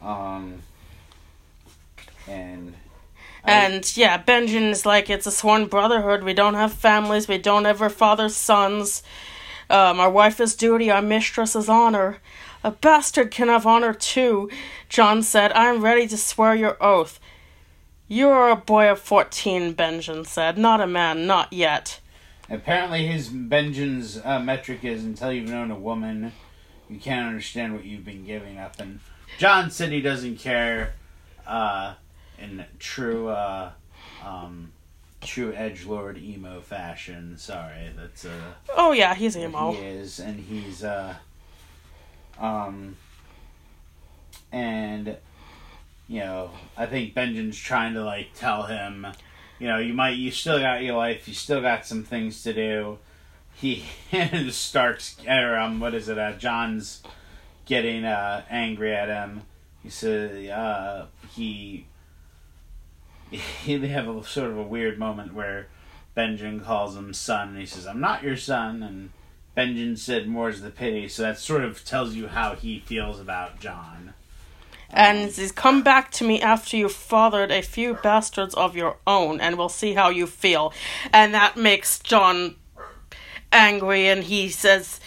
Um, 0.02 0.62
and 2.26 2.74
I- 3.44 3.52
and 3.52 3.96
yeah 3.96 4.16
benjamin 4.18 4.70
is 4.70 4.84
like 4.86 5.08
it's 5.10 5.26
a 5.26 5.30
sworn 5.30 5.66
brotherhood. 5.66 6.22
We 6.22 6.34
don't 6.34 6.54
have 6.54 6.72
families. 6.72 7.28
We 7.28 7.38
don't 7.38 7.66
ever 7.66 7.88
father 7.88 8.28
sons. 8.28 9.02
Um, 9.70 10.00
our 10.00 10.10
wife 10.10 10.40
is 10.40 10.54
duty. 10.56 10.90
Our 10.90 11.02
mistress 11.02 11.54
is 11.54 11.68
honor. 11.68 12.18
A 12.64 12.70
bastard 12.70 13.30
can 13.30 13.48
have 13.48 13.66
honor 13.66 13.94
too 13.94 14.50
jon 14.88 15.22
said. 15.22 15.52
I 15.52 15.66
am 15.66 15.82
ready 15.82 16.06
to 16.08 16.16
swear 16.16 16.54
your 16.54 16.76
oath 16.82 17.20
you 18.08 18.28
are 18.28 18.50
a 18.50 18.56
boy 18.56 18.90
of 18.90 18.98
14 18.98 19.72
benjamin 19.72 20.24
said 20.24 20.58
not 20.58 20.80
a 20.80 20.86
man 20.86 21.26
not 21.26 21.52
yet 21.52 22.00
Apparently, 22.50 23.06
his 23.06 23.28
Benjamin's 23.28 24.18
uh, 24.24 24.38
metric 24.38 24.82
is 24.82 25.04
until 25.04 25.32
you've 25.32 25.50
known 25.50 25.70
a 25.70 25.78
woman, 25.78 26.32
You 26.88 26.98
can't 26.98 27.26
understand 27.26 27.74
what 27.74 27.84
you've 27.84 28.04
been 28.04 28.24
giving 28.24 28.58
up. 28.58 28.80
And 28.80 29.00
Jon 29.36 29.70
said 29.70 29.92
he 29.92 30.00
doesn't 30.00 30.38
care. 30.38 30.94
Uh, 31.46 31.94
in 32.38 32.64
true, 32.78 33.28
uh, 33.28 33.72
um, 34.24 34.72
true 35.20 35.52
edge 35.52 35.84
lord 35.84 36.16
emo 36.16 36.60
fashion. 36.60 37.36
Sorry, 37.36 37.90
that's 37.94 38.24
uh. 38.24 38.54
Oh 38.74 38.92
yeah, 38.92 39.14
he's 39.14 39.36
emo. 39.36 39.72
He 39.72 39.84
is, 39.84 40.18
and 40.18 40.40
he's 40.40 40.82
uh. 40.82 41.16
Um. 42.38 42.96
And, 44.50 45.18
you 46.08 46.20
know, 46.20 46.50
I 46.76 46.86
think 46.86 47.14
Benjen's 47.14 47.58
trying 47.58 47.94
to 47.94 48.02
like 48.02 48.30
tell 48.34 48.64
him, 48.64 49.06
you 49.58 49.68
know, 49.68 49.78
you 49.78 49.92
might, 49.92 50.16
you 50.16 50.30
still 50.30 50.58
got 50.58 50.82
your 50.82 50.96
life, 50.96 51.28
you 51.28 51.34
still 51.34 51.60
got 51.60 51.86
some 51.86 52.02
things 52.02 52.42
to 52.42 52.54
do. 52.54 52.98
He 53.54 53.84
starts, 54.50 55.16
or 55.28 55.56
um, 55.56 55.80
what 55.80 55.94
is 55.94 56.08
it? 56.08 56.18
Uh, 56.18 56.32
Jon's 56.32 57.02
getting 57.66 58.04
uh 58.04 58.44
angry 58.48 58.94
at 58.94 59.08
him. 59.08 59.42
He 59.82 59.90
said, 59.90 60.48
uh, 60.50 61.06
he. 61.34 61.86
He, 63.30 63.76
they 63.76 63.88
have 63.88 64.08
a 64.08 64.24
sort 64.24 64.50
of 64.50 64.56
a 64.56 64.62
weird 64.62 64.98
moment 64.98 65.34
where 65.34 65.66
Benjen 66.16 66.64
calls 66.64 66.96
him 66.96 67.12
son, 67.12 67.50
and 67.50 67.58
he 67.58 67.66
says, 67.66 67.86
"I'm 67.86 68.00
not 68.00 68.22
your 68.22 68.38
son," 68.38 68.82
and 68.82 69.10
Benjen 69.54 69.98
said, 69.98 70.26
"More's 70.26 70.62
the 70.62 70.70
pity." 70.70 71.08
So 71.08 71.22
that 71.24 71.38
sort 71.38 71.62
of 71.62 71.84
tells 71.84 72.14
you 72.14 72.28
how 72.28 72.54
he 72.54 72.80
feels 72.80 73.20
about 73.20 73.60
Jon. 73.60 74.14
And 74.90 75.26
he 75.26 75.30
says, 75.30 75.52
Come 75.52 75.82
back 75.82 76.10
to 76.12 76.24
me 76.24 76.40
after 76.40 76.76
you've 76.76 76.92
fathered 76.92 77.50
a 77.50 77.62
few 77.62 77.94
bastards 77.94 78.54
of 78.54 78.76
your 78.76 78.96
own, 79.06 79.40
and 79.40 79.58
we'll 79.58 79.68
see 79.68 79.94
how 79.94 80.08
you 80.08 80.26
feel. 80.26 80.72
And 81.12 81.34
that 81.34 81.56
makes 81.56 81.98
Jon 81.98 82.56
angry, 83.52 84.08
and 84.08 84.24
he 84.24 84.48
says, 84.48 85.00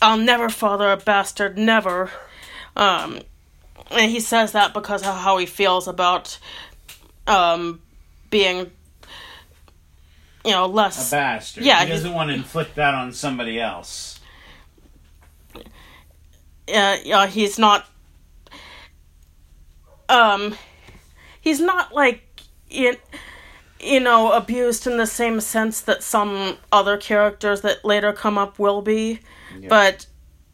I'll 0.00 0.18
never 0.18 0.48
father 0.48 0.92
a 0.92 0.96
bastard, 0.96 1.58
never. 1.58 2.10
Um, 2.76 3.20
and 3.90 4.10
he 4.10 4.20
says 4.20 4.52
that 4.52 4.74
because 4.74 5.02
of 5.02 5.16
how 5.16 5.38
he 5.38 5.46
feels 5.46 5.88
about 5.88 6.38
um, 7.26 7.80
being, 8.30 8.70
you 10.44 10.50
know, 10.50 10.66
less 10.66 11.08
A 11.08 11.16
bastard. 11.16 11.64
Yeah, 11.64 11.84
he 11.84 11.90
doesn't 11.90 12.12
want 12.12 12.28
to 12.28 12.34
inflict 12.34 12.76
that 12.76 12.94
on 12.94 13.12
somebody 13.12 13.60
else. 13.60 14.20
uh, 15.54 15.62
yeah, 17.04 17.26
he's 17.26 17.58
not 17.58 17.86
um 20.08 20.54
he's 21.40 21.60
not 21.60 21.94
like 21.94 22.22
in 22.70 22.96
you 23.80 24.00
know 24.00 24.32
abused 24.32 24.86
in 24.86 24.96
the 24.96 25.06
same 25.06 25.40
sense 25.40 25.80
that 25.82 26.02
some 26.02 26.56
other 26.72 26.96
characters 26.96 27.60
that 27.60 27.84
later 27.84 28.12
come 28.12 28.36
up 28.38 28.58
will 28.58 28.82
be 28.82 29.20
Yeah. 29.58 29.68
but 29.68 30.06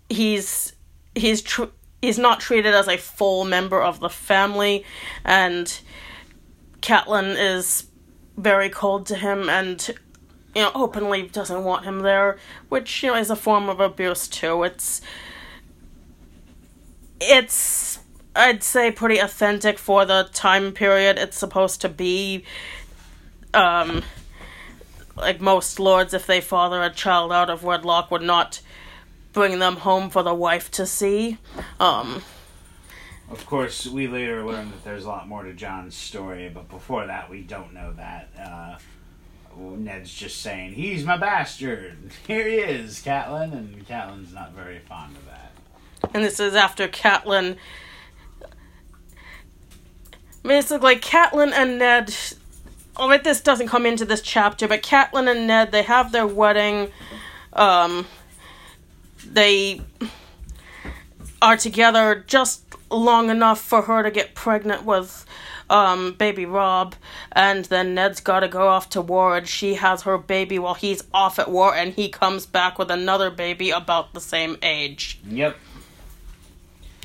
he's 0.09 0.75
he's 1.15 1.41
tr- 1.43 1.73
he's 2.03 2.19
not 2.19 2.41
treated 2.41 2.75
as 2.75 2.87
a 2.89 2.99
full 2.99 3.45
member 3.45 3.81
of 3.83 4.01
the 4.01 4.11
family 4.11 4.85
and 5.25 5.81
Catelyn 6.83 7.35
is 7.39 7.87
very 8.37 8.69
cold 8.69 9.07
to 9.07 9.15
him 9.15 9.49
and 9.49 9.89
you 10.55 10.63
know 10.63 10.71
openly 10.75 11.23
doesn't 11.23 11.65
want 11.65 11.85
him 11.85 12.01
there 12.01 12.37
which 12.69 13.03
you 13.03 13.11
know 13.11 13.17
is 13.17 13.31
a 13.31 13.37
form 13.37 13.69
of 13.69 13.81
abuse 13.81 14.29
too 14.29 14.63
it's 14.65 15.01
it's 17.21 17.99
I'd 18.37 18.63
say 18.63 18.91
pretty 18.91 19.19
authentic 19.19 19.79
for 19.79 20.05
the 20.05 20.29
time 20.33 20.73
period 20.73 21.19
it's 21.19 21.37
supposed 21.39 21.81
to 21.83 21.89
be. 21.89 22.45
Um, 23.53 24.03
like 25.17 25.41
most 25.41 25.79
lords, 25.79 26.13
if 26.13 26.27
they 26.27 26.41
father 26.41 26.83
a 26.83 26.91
child 26.91 27.33
out 27.33 27.49
of 27.49 27.63
wedlock, 27.63 28.11
would 28.11 28.23
not 28.23 28.61
bring 29.33 29.59
them 29.61 29.77
home 29.77 30.11
for 30.11 30.23
the 30.23 30.35
wife 30.35 30.71
to 30.73 30.87
see. 30.87 31.39
Um, 31.79 32.23
Of 33.31 33.47
course, 33.47 33.87
we 33.87 34.09
later 34.09 34.45
learn 34.45 34.71
that 34.71 34.83
there's 34.85 35.05
a 35.05 35.09
lot 35.09 35.29
more 35.29 35.45
to 35.45 35.53
Jon's 35.53 35.95
story, 35.95 36.51
but 36.53 36.69
before 36.69 37.07
that, 37.07 37.31
we 37.31 37.43
don't 37.43 37.73
know 37.73 37.93
that. 37.93 38.29
Uh, 38.39 38.77
Ned's 39.57 40.13
just 40.13 40.41
saying, 40.43 40.73
he's 40.73 41.05
my 41.05 41.17
bastard. 41.17 41.97
Here 42.27 42.49
he 42.49 42.57
is, 42.57 43.01
Catelyn, 43.01 43.53
and 43.53 43.87
Catelyn's 43.87 44.35
not 44.35 44.53
very 44.53 44.81
fond 44.81 45.17
of 45.17 45.25
that. 45.27 45.53
and 46.13 46.25
this 46.25 46.41
is 46.41 46.55
after 46.57 46.89
Catelyn. 46.89 47.57
Basically, 50.45 50.97
Catelyn 50.97 51.53
and 51.53 51.79
Ned. 51.79 52.15
Oh, 52.97 53.09
wait, 53.09 53.25
this 53.25 53.41
doesn't 53.41 53.67
come 53.67 53.87
into 53.87 54.05
this 54.05 54.21
chapter, 54.21 54.69
but 54.69 54.83
Catelyn 54.83 55.29
and 55.29 55.47
Ned 55.47 55.73
they 55.73 55.83
have 55.83 56.13
their 56.13 56.27
wedding. 56.27 56.93
Um, 57.55 58.07
they 59.27 59.81
are 61.41 61.57
together 61.57 62.25
just 62.27 62.63
long 62.91 63.31
enough 63.31 63.61
for 63.61 63.83
her 63.83 64.03
to 64.03 64.11
get 64.11 64.35
pregnant 64.35 64.85
with 64.85 65.27
um, 65.71 66.13
baby 66.13 66.45
Robb, 66.45 66.95
and 67.33 67.65
then 67.67 67.95
Ned's 67.95 68.21
got 68.21 68.41
to 68.41 68.49
go 68.49 68.69
off 68.69 68.91
to 68.91 69.01
war, 69.01 69.37
and 69.37 69.49
she 69.49 69.75
has 69.75 70.03
her 70.03 70.19
baby 70.19 70.59
while 70.59 70.75
he's 70.75 71.03
off 71.13 71.39
at 71.39 71.51
war, 71.51 71.75
and 71.75 71.95
he 71.95 72.09
comes 72.09 72.47
back 72.47 72.79
with 72.79 72.91
another 72.91 73.31
baby 73.31 73.71
about 73.71 74.13
the 74.13 74.21
same 74.21 74.57
age. 74.63 75.21
Yep. 75.27 75.57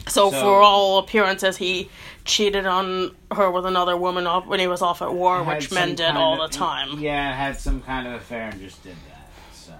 So, 0.10 0.32
So- 0.32 0.40
for 0.42 0.62
all 0.62 0.98
appearances, 0.98 1.58
he 1.58 1.90
cheated 2.26 2.66
on 2.66 3.16
her 3.32 3.50
with 3.50 3.66
another 3.66 3.96
woman 3.96 4.28
off 4.28 4.46
when 4.46 4.60
he 4.60 4.68
was 4.68 4.82
off 4.82 5.02
at 5.02 5.14
war, 5.14 5.44
which 5.44 5.72
men 5.72 5.96
did 5.96 6.16
all 6.16 6.42
of- 6.42 6.52
the 6.52 6.58
time. 6.58 7.00
Yeah, 7.00 7.34
had 7.34 7.60
some 7.60 7.82
kind 7.82 8.08
of 8.08 8.14
affair 8.16 8.50
and 8.50 8.60
just 8.60 8.84
did 8.84 8.96
that. 9.08 9.30
So 9.54 9.74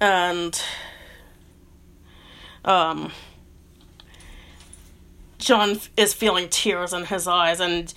And 0.00 0.60
um 2.64 3.12
Jon 5.38 5.80
is 5.96 6.12
feeling 6.12 6.48
tears 6.48 6.92
in 6.92 7.04
his 7.06 7.28
eyes 7.28 7.60
and 7.60 7.92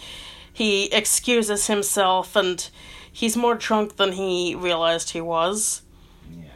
he 0.54 0.86
excuses 0.94 1.68
himself 1.68 2.36
and 2.36 2.70
he's 3.12 3.36
more 3.36 3.56
drunk 3.56 3.96
than 3.96 4.14
he 4.14 4.54
realized 4.56 5.12
he 5.12 5.22
was. 5.22 5.82
yeah, 6.32 6.50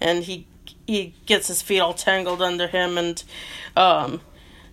and 0.00 0.24
he 0.24 0.46
he 0.86 1.14
gets 1.26 1.48
his 1.48 1.62
feet 1.62 1.80
all 1.80 1.94
tangled 1.94 2.42
under 2.42 2.66
him 2.66 2.96
and 2.98 3.24
um 3.76 4.20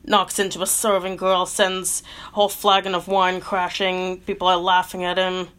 knocks 0.05 0.39
into 0.39 0.61
a 0.61 0.67
serving 0.67 1.15
girl 1.15 1.45
sends 1.45 2.03
a 2.29 2.31
whole 2.35 2.49
flagon 2.49 2.93
of 2.95 3.07
wine 3.07 3.39
crashing. 3.39 4.19
People 4.21 4.47
are 4.47 4.57
laughing 4.57 5.03
at 5.03 5.17
him. 5.17 5.49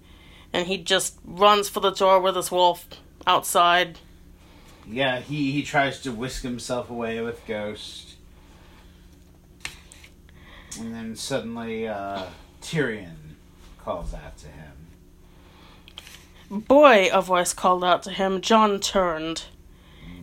And 0.53 0.67
he 0.67 0.79
just 0.79 1.19
runs 1.25 1.69
for 1.69 1.81
the 1.81 1.90
door 1.90 2.21
with 2.21 2.37
his 2.37 2.51
wolf 2.51 2.87
outside. 3.27 3.99
Yeah. 4.87 5.21
He 5.21 5.51
he 5.53 5.62
tries 5.62 6.01
to 6.03 6.12
whisk 6.12 6.43
himself 6.43 6.90
away 6.90 7.21
with 7.21 7.45
Ghost, 7.47 8.14
and 10.79 10.95
then 10.95 11.17
suddenly 11.17 11.88
uh, 11.88 12.27
Tyrion 12.62 13.35
calls 13.79 14.14
out 14.14 14.37
to 14.38 14.47
him. 14.47 14.73
boy 16.51 17.09
a 17.12 17.21
voice 17.21 17.53
called 17.53 17.83
out 17.83 18.05
to 18.05 18.11
him. 18.11 18.40
Jon 18.40 18.79
turned 18.79 19.47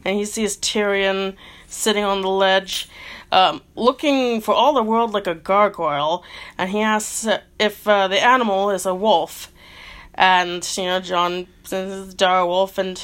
and 0.06 0.18
he 0.18 0.26
sees 0.26 0.58
tyrion 0.58 1.36
sitting 1.68 2.04
on 2.04 2.22
the 2.22 2.30
ledge 2.30 2.90
um, 3.32 3.62
looking 3.76 4.42
for 4.42 4.54
all 4.54 4.74
the 4.74 4.84
world 4.84 5.14
like 5.14 5.28
a 5.28 5.36
gargoyle. 5.36 6.24
And 6.58 6.70
he 6.70 6.82
asks 6.82 7.28
if 7.60 7.88
uh, 7.88 8.08
the 8.08 8.22
animal 8.22 8.70
is 8.72 8.86
a 8.86 8.94
wolf. 8.94 9.52
And 10.14 10.68
you 10.78 10.84
know 10.84 11.00
jon 11.00 11.48
says 11.64 12.06
it's 12.06 12.14
a 12.14 12.18
dire 12.18 12.46
wolf 12.46 12.78
and 12.78 13.02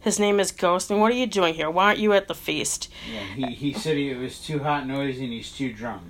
his 0.00 0.18
name 0.18 0.40
is 0.40 0.50
ghost. 0.50 0.90
And 0.90 1.00
what 1.00 1.12
are 1.12 1.16
you 1.16 1.26
doing 1.26 1.54
here? 1.54 1.70
Why 1.70 1.86
aren't 1.86 1.98
you 2.00 2.12
at 2.12 2.26
the 2.28 2.34
feast? 2.34 2.90
Yeah, 3.10 3.20
he 3.36 3.54
he 3.54 3.72
said 3.72 3.96
he, 3.96 4.10
it 4.10 4.18
was 4.18 4.40
too 4.40 4.58
hot 4.60 4.82
and 4.82 4.90
noisy 4.90 5.24
and 5.24 5.32
he's 5.32 5.52
too 5.52 5.72
drunk. 5.72 6.02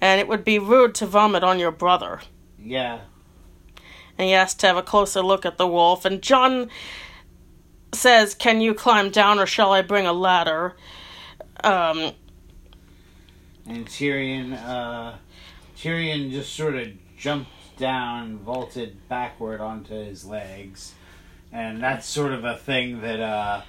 and 0.00 0.20
it 0.20 0.28
would 0.28 0.44
be 0.44 0.58
rude 0.58 0.94
to 0.96 1.06
vomit 1.06 1.42
on 1.42 1.58
your 1.58 1.72
brother. 1.72 2.20
Yeah, 2.58 3.00
and 4.16 4.28
he 4.28 4.34
asked 4.34 4.60
to 4.60 4.66
have 4.68 4.76
a 4.76 4.82
closer 4.82 5.22
look 5.22 5.44
at 5.44 5.58
the 5.58 5.66
wolf. 5.66 6.04
And 6.04 6.22
Jon 6.22 6.70
says, 7.96 8.34
"Can 8.34 8.60
you 8.60 8.74
climb 8.74 9.10
down, 9.10 9.38
or 9.38 9.46
shall 9.46 9.72
I 9.72 9.82
bring 9.82 10.06
a 10.06 10.12
ladder?" 10.12 10.76
Um, 11.64 12.12
and 13.66 13.86
Tyrion 13.86 14.52
uh, 14.54 15.14
Tyrion 15.76 16.30
just 16.30 16.54
sort 16.54 16.76
of 16.76 16.88
jumped 17.16 17.50
down, 17.76 18.38
vaulted 18.38 19.08
backward 19.08 19.60
onto 19.60 19.94
his 19.94 20.24
legs, 20.24 20.94
and 21.52 21.82
that's 21.82 22.06
sort 22.06 22.32
of 22.32 22.44
a 22.44 22.56
thing 22.56 23.00
that 23.00 23.20
uh. 23.20 23.62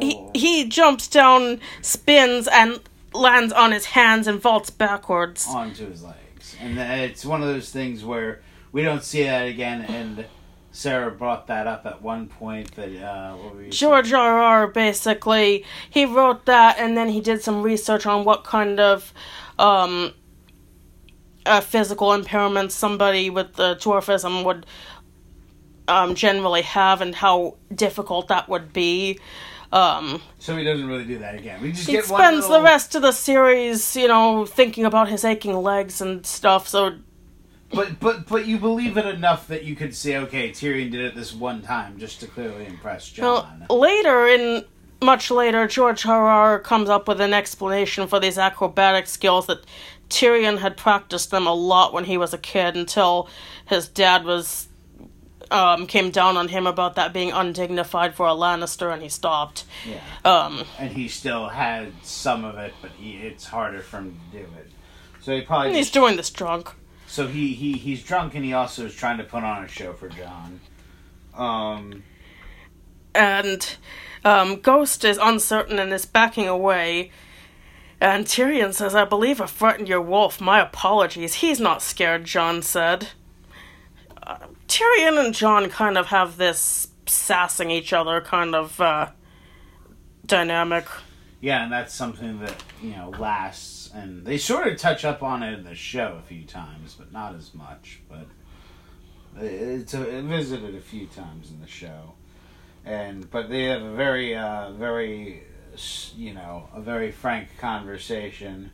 he 0.00 0.14
oh, 0.16 0.30
he 0.34 0.68
jumps 0.68 1.08
down, 1.08 1.60
spins, 1.80 2.48
and 2.48 2.80
lands 3.14 3.52
on 3.52 3.72
his 3.72 3.86
hands 3.86 4.26
and 4.26 4.40
vaults 4.40 4.70
backwards. 4.70 5.46
onto 5.48 5.88
his 5.88 6.02
legs, 6.02 6.56
and 6.60 6.78
it's 6.78 7.24
one 7.24 7.42
of 7.42 7.48
those 7.48 7.70
things 7.70 8.04
where 8.04 8.42
we 8.72 8.82
don't 8.82 9.04
see 9.04 9.22
that 9.22 9.46
again. 9.46 9.82
And 9.82 10.24
Sarah 10.72 11.10
brought 11.10 11.46
that 11.48 11.66
up 11.66 11.84
at 11.84 12.00
one 12.02 12.26
point. 12.28 12.74
That 12.76 12.88
uh, 13.02 13.36
what 13.36 13.54
were 13.54 13.62
you 13.62 13.70
George 13.70 14.12
R. 14.12 14.38
R. 14.40 14.66
basically 14.66 15.64
he 15.88 16.04
wrote 16.06 16.46
that, 16.46 16.78
and 16.78 16.96
then 16.96 17.10
he 17.10 17.20
did 17.20 17.42
some 17.42 17.62
research 17.62 18.06
on 18.06 18.24
what 18.24 18.42
kind 18.42 18.80
of 18.80 19.12
um, 19.58 20.14
uh, 21.44 21.60
physical 21.60 22.08
impairments 22.08 22.72
somebody 22.72 23.28
with 23.28 23.54
the 23.54 23.76
dwarfism 23.76 24.44
would 24.44 24.64
um, 25.88 26.14
generally 26.14 26.62
have 26.62 27.02
and 27.02 27.14
how 27.14 27.56
difficult 27.74 28.28
that 28.28 28.48
would 28.48 28.72
be. 28.72 29.18
Um, 29.72 30.20
So 30.38 30.56
he 30.56 30.64
doesn't 30.64 30.86
really 30.86 31.04
do 31.04 31.18
that 31.18 31.34
again. 31.34 31.60
We 31.62 31.72
just 31.72 31.88
he 31.88 32.00
spends 32.00 32.48
little- 32.48 32.58
the 32.58 32.62
rest 32.62 32.94
of 32.94 33.02
the 33.02 33.12
series, 33.12 33.96
you 33.96 34.08
know, 34.08 34.44
thinking 34.46 34.84
about 34.84 35.08
his 35.08 35.24
aching 35.24 35.56
legs 35.56 36.00
and 36.00 36.24
stuff. 36.26 36.68
So 36.68 36.96
But 37.72 38.00
but 38.00 38.28
but 38.28 38.46
you 38.46 38.58
believe 38.58 38.96
it 38.96 39.06
enough 39.06 39.48
that 39.48 39.64
you 39.64 39.74
could 39.74 39.94
say, 39.94 40.16
okay, 40.18 40.50
Tyrion 40.50 40.90
did 40.90 41.00
it 41.00 41.14
this 41.14 41.32
one 41.32 41.62
time 41.62 41.98
just 41.98 42.20
to 42.20 42.26
clearly 42.26 42.66
impress 42.66 43.08
Jon. 43.08 43.64
well, 43.68 43.78
later, 43.78 44.26
in 44.26 44.64
much 45.02 45.30
later, 45.30 45.66
George 45.66 46.06
R.R. 46.06 46.58
comes 46.60 46.88
up 46.88 47.08
with 47.08 47.20
an 47.20 47.32
explanation 47.32 48.06
for 48.06 48.20
these 48.20 48.38
acrobatic 48.38 49.06
skills 49.06 49.46
that 49.46 49.64
Tyrion 50.08 50.58
had 50.58 50.76
practiced 50.76 51.30
them 51.30 51.46
a 51.46 51.54
lot 51.54 51.92
when 51.92 52.04
he 52.04 52.18
was 52.18 52.34
a 52.34 52.38
kid 52.38 52.76
until 52.76 53.28
his 53.66 53.88
dad 53.88 54.24
was 54.24 54.68
um, 55.50 55.86
came 55.86 56.10
down 56.10 56.36
on 56.36 56.48
him 56.48 56.66
about 56.66 56.94
that 56.96 57.12
being 57.12 57.30
undignified 57.30 58.14
for 58.14 58.26
a 58.26 58.32
Lannister, 58.32 58.92
and 58.92 59.02
he 59.02 59.08
stopped. 59.08 59.64
yeah. 59.86 60.00
Um, 60.24 60.64
and 60.78 60.90
he 60.90 61.08
still 61.08 61.48
had 61.48 61.92
some 62.02 62.44
of 62.44 62.56
it, 62.56 62.74
but 62.80 62.90
he 62.92 63.14
it's 63.16 63.44
harder 63.44 63.80
for 63.80 63.98
him 63.98 64.18
to 64.32 64.38
do 64.38 64.44
it. 64.44 64.70
So 65.20 65.34
he 65.34 65.42
probably 65.42 65.68
and 65.68 65.76
he's 65.76 65.90
doing 65.90 66.16
this 66.16 66.30
drunk. 66.30 66.72
So 67.12 67.26
he, 67.26 67.52
he 67.52 67.74
he's 67.74 68.02
drunk 68.02 68.34
and 68.34 68.42
he 68.42 68.54
also 68.54 68.86
is 68.86 68.94
trying 68.94 69.18
to 69.18 69.24
put 69.24 69.44
on 69.44 69.62
a 69.62 69.68
show 69.68 69.92
for 69.92 70.08
Jon. 70.08 70.60
Um 71.36 72.04
and 73.14 73.76
um, 74.24 74.62
Ghost 74.62 75.04
is 75.04 75.18
uncertain 75.20 75.78
and 75.78 75.92
is 75.92 76.06
backing 76.06 76.48
away. 76.48 77.10
And 78.00 78.24
Tyrion 78.24 78.72
says, 78.72 78.94
I 78.94 79.04
believe 79.04 79.42
I 79.42 79.46
frightened 79.46 79.90
your 79.90 80.00
wolf. 80.00 80.40
My 80.40 80.58
apologies. 80.58 81.34
He's 81.34 81.60
not 81.60 81.82
scared, 81.82 82.24
Jon 82.24 82.62
said. 82.62 83.08
Uh, 84.22 84.38
Tyrion 84.66 85.22
and 85.22 85.34
Jon 85.34 85.68
kind 85.68 85.98
of 85.98 86.06
have 86.06 86.38
this 86.38 86.88
sassing 87.04 87.70
each 87.70 87.92
other 87.92 88.22
kind 88.22 88.54
of 88.54 88.80
uh, 88.80 89.10
dynamic. 90.24 90.86
yeah, 91.42 91.62
and 91.62 91.70
that's 91.70 91.92
something 91.92 92.40
that, 92.40 92.56
you 92.82 92.92
know, 92.92 93.12
lasts 93.18 93.71
and 93.94 94.24
they 94.24 94.38
sort 94.38 94.66
of 94.66 94.78
touch 94.78 95.04
up 95.04 95.22
on 95.22 95.42
it 95.42 95.58
in 95.58 95.64
the 95.64 95.74
show 95.74 96.18
a 96.18 96.26
few 96.26 96.44
times, 96.44 96.94
but 96.98 97.12
not 97.12 97.34
as 97.34 97.52
much, 97.54 98.00
but 98.08 98.26
it's 99.38 99.94
a, 99.94 100.18
it 100.18 100.24
visited 100.24 100.74
a 100.74 100.80
few 100.80 101.06
times 101.06 101.50
in 101.50 101.60
the 101.60 101.66
show. 101.66 102.14
And 102.84 103.30
but 103.30 103.48
they 103.48 103.64
have 103.64 103.82
a 103.82 103.94
very 103.94 104.36
uh 104.36 104.72
very 104.72 105.42
you 106.16 106.34
know, 106.34 106.68
a 106.74 106.80
very 106.80 107.10
frank 107.10 107.48
conversation 107.58 108.70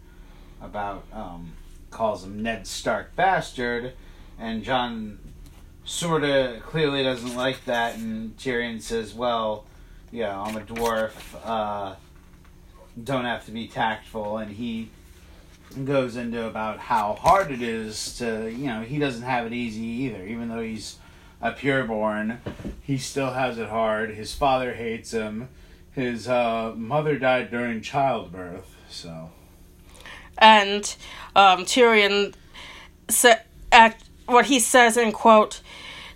about 0.61 1.05
um 1.13 1.53
calls 1.91 2.25
him 2.25 2.43
Ned 2.43 2.67
Stark 2.67 3.15
bastard 3.17 3.93
and 4.39 4.63
Jon 4.63 5.19
sort 5.85 6.23
of 6.25 6.63
clearly 6.63 7.03
doesn't 7.03 7.35
like 7.35 7.65
that 7.65 7.97
and 7.97 8.37
Tyrion 8.37 8.81
says, 8.81 9.15
"Well, 9.15 9.65
yeah, 10.11 10.39
I'm 10.41 10.57
a 10.57 10.61
dwarf. 10.61 11.13
Uh 11.45 11.97
don't 13.03 13.25
have 13.25 13.45
to 13.47 13.53
be 13.53 13.69
tactful." 13.69 14.39
And 14.39 14.53
he 14.53 14.91
goes 15.85 16.17
into 16.17 16.47
about 16.47 16.79
how 16.79 17.15
hard 17.15 17.51
it 17.51 17.63
is 17.63 18.17
to, 18.19 18.51
you 18.51 18.67
know, 18.67 18.83
he 18.83 18.99
doesn't 18.99 19.23
have 19.23 19.47
it 19.47 19.53
easy 19.53 19.83
either, 19.83 20.25
even 20.25 20.49
though 20.49 20.63
he's 20.63 20.97
a 21.41 21.53
pureborn. 21.53 22.39
He 22.83 22.99
still 22.99 23.33
has 23.33 23.59
it 23.59 23.69
hard. 23.69 24.11
His 24.11 24.35
father 24.35 24.75
hates 24.75 25.11
him. 25.13 25.49
His 25.93 26.29
uh, 26.29 26.75
mother 26.77 27.19
died 27.19 27.51
during 27.51 27.81
childbirth, 27.81 28.77
so 28.89 29.31
And 30.37 30.95
um, 31.35 31.65
Tyrion 31.65 32.35
sa- 33.09 33.35
act, 33.73 34.05
what 34.27 34.47
he 34.47 34.61
says 34.61 34.97
in 34.97 35.13
quote, 35.13 35.61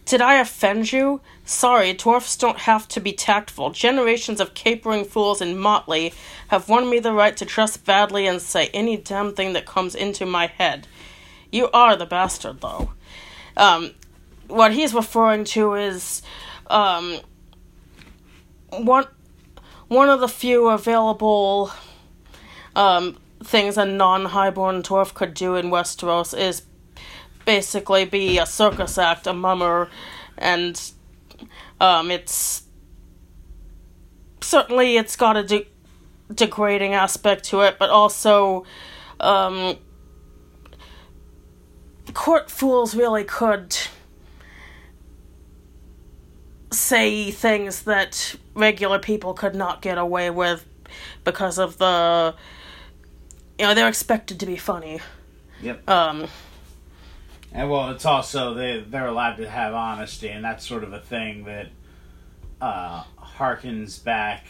Did 0.05 0.21
I 0.21 0.35
offend 0.35 0.93
you? 0.93 1.21
Sorry, 1.45 1.93
dwarfs 1.93 2.37
don't 2.37 2.59
have 2.59 2.89
to 2.89 3.01
be 3.01 3.13
tactful. 3.13 3.71
Generations 3.71 4.41
of 4.41 4.55
capering 4.55 5.05
fools 5.05 5.41
in 5.41 5.59
motley 5.59 6.13
have 6.49 6.69
won 6.69 6.91
me 6.91 6.99
the 6.99 7.13
right 7.13 7.37
to 7.37 7.45
dress 7.45 7.77
badly 7.77 8.27
and 8.27 8.41
say 8.43 8.69
any 8.75 8.97
damn 8.97 9.35
thing 9.35 9.53
that 9.53 9.67
comes 9.67 9.95
into 9.95 10.27
my 10.27 10.47
head. 10.47 10.87
You 11.51 11.71
are 11.73 11.97
the 11.97 12.07
bastard, 12.07 12.61
though. 12.61 12.93
Um, 13.57 13.93
what 14.49 14.73
he's 14.73 14.93
referring 14.93 15.45
to 15.45 15.75
is 15.75 16.23
um, 16.69 17.19
one 18.71 19.07
one 19.89 20.09
of 20.09 20.21
the 20.21 20.29
few 20.29 20.69
available 20.69 21.71
um, 22.75 23.19
things 23.45 23.77
a 23.77 23.85
non-highborn 23.85 24.83
dwarf 24.83 25.13
could 25.13 25.35
do 25.35 25.55
in 25.55 25.67
Westeros 25.67 26.37
is 26.37 26.63
basically 27.57 28.07
be 28.07 28.39
a 28.39 28.47
circus 28.47 28.97
act, 28.97 29.27
a 29.27 29.33
mummer, 29.35 29.91
and 30.39 30.81
um, 31.83 32.11
it's 32.11 32.63
certainly 34.41 34.97
it's 34.97 35.17
got 35.17 35.37
a 35.37 35.43
de- 35.43 35.69
degrading 36.35 36.95
aspect 36.95 37.45
to 37.45 37.61
it, 37.61 37.79
but 37.79 37.91
also 37.91 38.65
um, 39.21 39.77
court 42.15 42.51
fools 42.51 42.95
really 42.95 43.25
could 43.25 43.77
say 46.71 47.31
things 47.31 47.83
that 47.83 48.35
regular 48.55 48.99
people 48.99 49.35
could 49.35 49.55
not 49.55 49.83
get 49.83 49.99
away 49.99 50.31
with 50.31 50.65
because 51.23 51.59
of 51.59 51.77
the 51.77 52.35
you 53.59 53.67
know 53.67 53.75
they're 53.75 53.89
expected 53.89 54.41
to 54.41 54.47
be 54.47 54.57
funny 54.57 55.01
Yep. 55.61 55.87
um 55.89 56.29
And 57.55 57.69
well, 57.69 57.91
it's 57.91 58.07
also 58.07 58.55
they 58.55 58.81
they're 58.81 59.07
allowed 59.07 59.37
to 59.37 59.49
have 59.49 59.75
honesty, 59.75 60.29
and 60.29 60.45
that's 60.45 60.67
sort 60.67 60.85
of 60.85 60.93
a 60.93 61.01
thing 61.01 61.45
that 61.45 61.69
uh, 62.61 63.05
harkens 63.19 64.03
back. 64.03 64.47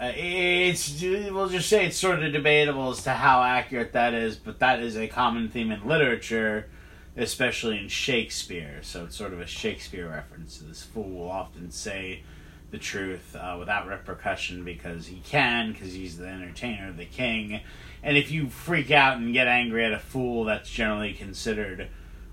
Uh, 0.00 0.12
it's 0.14 1.02
we'll 1.02 1.48
just 1.48 1.68
say 1.68 1.84
it's 1.84 1.96
sort 1.96 2.22
of 2.22 2.32
debatable 2.32 2.90
as 2.90 3.02
to 3.02 3.10
how 3.10 3.42
accurate 3.42 3.92
that 3.92 4.14
is, 4.14 4.36
but 4.36 4.60
that 4.60 4.80
is 4.80 4.96
a 4.96 5.08
common 5.08 5.48
theme 5.48 5.70
in 5.70 5.86
literature, 5.86 6.68
especially 7.16 7.78
in 7.78 7.88
Shakespeare. 7.88 8.78
So 8.82 9.04
it's 9.04 9.16
sort 9.16 9.32
of 9.34 9.40
a 9.40 9.46
Shakespeare 9.46 10.08
reference. 10.08 10.58
This 10.58 10.82
fool 10.82 11.10
will 11.10 11.30
often 11.30 11.70
say 11.70 12.22
the 12.70 12.78
truth 12.78 13.34
uh, 13.34 13.56
without 13.58 13.86
repercussion 13.86 14.64
because 14.64 15.06
he 15.06 15.20
can, 15.24 15.72
because 15.72 15.92
he's 15.92 16.16
the 16.16 16.28
entertainer, 16.28 16.92
the 16.92 17.04
king. 17.04 17.60
And 18.02 18.16
if 18.16 18.30
you 18.30 18.48
freak 18.48 18.90
out 18.90 19.18
and 19.18 19.32
get 19.32 19.48
angry 19.48 19.84
at 19.84 19.92
a 19.92 19.98
fool, 19.98 20.44
that's 20.44 20.70
generally 20.70 21.12
considered 21.12 21.88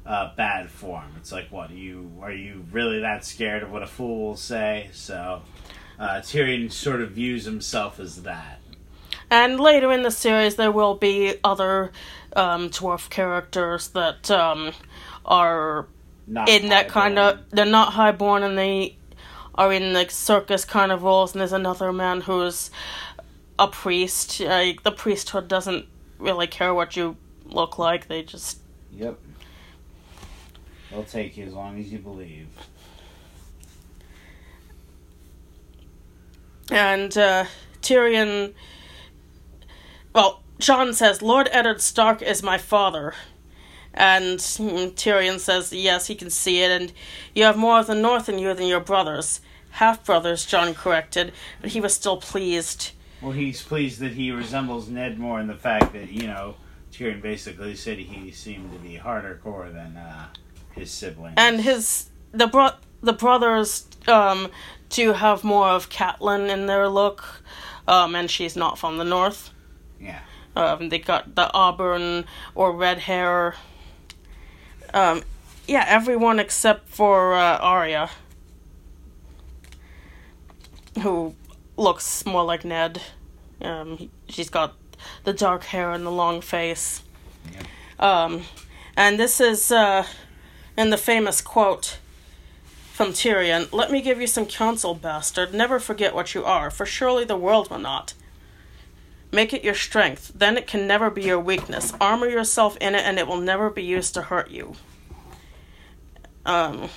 uh, 0.06 0.36
bad 0.36 0.70
form. 0.70 1.14
It's 1.18 1.32
like, 1.32 1.52
what 1.52 1.72
are 1.72 1.76
you 1.76 2.12
are 2.22 2.32
you 2.32 2.66
really 2.72 3.00
that 3.02 3.26
scared 3.26 3.64
of 3.64 3.72
what 3.72 3.84
a 3.84 3.88
fool 3.88 4.28
will 4.28 4.38
say? 4.38 4.90
So 4.94 5.42
uh, 6.00 6.22
Tyrion 6.22 6.72
sort 6.72 7.02
of 7.02 7.12
views 7.12 7.46
himself 7.46 8.00
as 8.00 8.24
that. 8.24 8.60
and 9.32 9.60
later 9.60 9.92
in 9.92 10.04
the 10.04 10.12
series 10.12 10.56
there 10.56 10.72
will 10.72 10.96
be 10.96 11.36
other 11.44 11.92
um 12.36 12.70
dwarf 12.70 13.10
characters 13.10 13.88
that 13.90 14.30
um 14.30 14.72
are 15.26 15.88
Not 16.28 16.50
in 16.50 16.70
that 16.70 16.90
kind 16.90 17.18
of 17.18 17.40
they're 17.50 17.66
not 17.66 17.94
highborn 17.94 18.44
and 18.44 18.58
they 18.58 18.98
are 19.56 19.72
in 19.74 19.94
like 19.94 20.12
circus 20.12 20.66
kind 20.66 20.92
of 20.92 21.02
roles 21.02 21.32
and 21.34 21.40
there's 21.40 21.54
another 21.54 21.92
man 21.94 22.22
who's 22.22 22.70
a 23.58 23.68
priest 23.68 24.40
like 24.42 24.84
the 24.84 24.92
priesthood 24.92 25.48
doesn't 25.48 25.86
really 26.20 26.46
care 26.48 26.74
what 26.74 26.96
you 26.98 27.16
look 27.46 27.80
like 27.80 28.08
they 28.08 28.22
just 28.22 28.60
Yep. 28.92 29.18
They'll 30.92 31.04
take 31.04 31.38
you 31.38 31.46
as 31.46 31.54
long 31.54 31.80
as 31.80 31.92
you 31.92 32.00
believe. 32.00 32.48
and 36.72 37.18
uh 37.18 37.46
tyrion 37.82 38.54
well 40.14 40.42
jon 40.60 40.94
says 40.94 41.22
lord 41.22 41.48
eddard 41.52 41.82
stark 41.82 42.22
is 42.22 42.42
my 42.44 42.58
father. 42.58 43.14
And 43.94 44.40
mm, 44.40 44.92
tyrion 44.94 45.40
says 45.40 45.72
yes 45.72 46.08
he 46.08 46.16
can 46.16 46.30
see 46.30 46.62
it 46.62 46.70
and 46.70 46.92
you 47.34 47.44
have 47.44 47.56
more 47.56 47.80
of 47.80 47.88
the 47.88 47.96
north 47.96 48.28
in 48.28 48.40
you 48.40 48.54
than 48.54 48.68
your 48.68 48.82
brothers. 48.82 49.42
Half 49.72 50.06
brothers 50.06 50.46
jon 50.46 50.74
corrected 50.74 51.32
but 51.62 51.72
he 51.72 51.80
was 51.80 51.94
still 51.94 52.18
pleased. 52.18 52.92
Well, 53.22 53.32
he's 53.32 53.62
pleased 53.62 54.00
that 54.02 54.12
he 54.12 54.32
resembles 54.32 54.90
Ned 54.90 55.18
more 55.18 55.40
in 55.40 55.48
the 55.48 55.56
fact 55.56 55.94
that 55.94 56.12
you 56.12 56.28
know 56.28 56.56
Tyrion 56.92 57.22
basically 57.22 57.76
said 57.76 57.98
he 57.98 58.32
seemed 58.32 58.72
to 58.72 58.80
be 58.80 58.96
harder 58.96 59.40
core 59.44 59.70
than 59.70 59.98
uh, 59.98 60.28
his 60.76 60.92
siblings. 60.92 61.34
and 61.38 61.62
his 61.62 62.10
the 62.32 62.48
bro- 62.48 62.76
the 63.02 63.14
brothers 63.14 63.86
um 64.08 64.50
do 64.90 65.14
have 65.14 65.44
more 65.44 65.68
of 65.70 65.90
Catelyn 65.90 66.50
in 66.50 66.68
their 66.68 66.88
look, 66.88 67.24
um, 67.88 68.16
and 68.16 68.30
she's 68.30 68.56
not 68.56 68.78
from 68.78 68.98
the 68.98 69.04
north. 69.04 69.50
yeah, 70.00 70.20
Um, 70.56 70.90
they 70.90 71.00
got 71.00 71.36
the 71.36 71.52
auburn 71.54 72.26
or 72.54 72.72
red 72.72 73.00
hair. 73.00 73.56
Um, 74.94 75.24
yeah, 75.68 75.84
everyone 75.88 76.40
except 76.40 76.88
for 76.90 77.34
uh, 77.34 77.58
Arya, 77.58 78.10
who 81.02 81.36
looks 81.78 82.26
more 82.26 82.44
like 82.44 82.64
Ned. 82.64 83.02
Um, 83.62 83.98
he- 83.98 84.12
she's 84.30 84.50
got 84.50 84.76
the 85.24 85.34
dark 85.34 85.64
hair 85.66 85.92
and 85.92 86.06
the 86.06 86.12
long 86.12 86.42
face. 86.42 87.02
Um, 88.00 88.44
and 88.96 89.20
this 89.20 89.40
is 89.40 89.72
uh, 89.72 90.06
in 90.78 90.90
the 90.90 90.98
famous 90.98 91.42
quote. 91.42 91.98
from 92.94 93.10
Tyrion, 93.10 93.72
Let 93.74 93.92
me 93.92 94.02
give 94.02 94.22
you 94.22 94.28
some 94.28 94.46
counsel, 94.46 94.96
bastard. 94.96 95.54
Never 95.54 95.80
forget 95.80 96.16
what 96.16 96.34
you 96.34 96.46
are, 96.46 96.72
for 96.72 96.86
surely 96.86 97.26
the 97.26 97.36
world 97.38 97.70
will 97.70 97.80
not. 97.80 98.14
Make 99.32 99.54
it 99.54 99.66
your 99.66 99.76
strength, 99.76 100.32
then 100.34 100.58
it 100.58 100.66
can 100.66 100.88
never 100.88 101.10
be 101.10 101.24
your 101.24 101.40
weakness. 101.40 101.92
Armor 102.00 102.28
yourself 102.30 102.78
in 102.78 102.96
it, 102.96 103.04
and 103.04 103.20
it 103.20 103.28
will 103.28 103.42
never 103.42 103.70
be 103.70 103.84
used 103.84 104.14
to 104.14 104.22
hurt 104.22 104.50
you. 104.50 104.76
Um, 106.46 106.90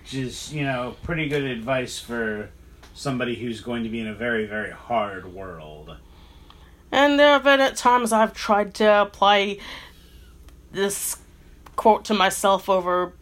Which 0.00 0.14
is, 0.14 0.52
you 0.52 0.64
know, 0.64 0.96
pretty 1.02 1.28
good 1.28 1.44
advice 1.44 1.98
for 1.98 2.48
somebody 2.94 3.34
who's 3.34 3.60
going 3.60 3.82
to 3.82 3.90
be 3.90 4.00
in 4.00 4.06
a 4.06 4.14
very, 4.14 4.46
very 4.46 4.70
hard 4.70 5.34
world. 5.34 5.96
and 6.92 7.18
there 7.18 7.32
have 7.32 7.44
been 7.44 7.60
at 7.60 7.76
times 7.76 8.12
I've 8.12 8.32
tried 8.32 8.72
to 8.74 9.02
apply 9.02 9.58
this 10.72 11.16
quote 11.76 12.04
to 12.06 12.14
myself 12.14 12.68
over 12.68 13.12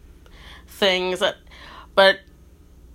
things 0.67 1.19
that, 1.19 1.35
but 1.95 2.19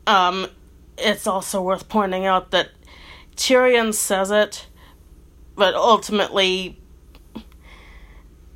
um, 0.06 0.48
it's 0.96 1.26
also 1.26 1.62
worth 1.62 1.88
pointing 1.88 2.26
out 2.26 2.50
that 2.50 2.70
Tyrion 3.36 3.94
says 3.94 4.30
it, 4.30 4.66
but 5.54 5.74
ultimately 5.74 6.78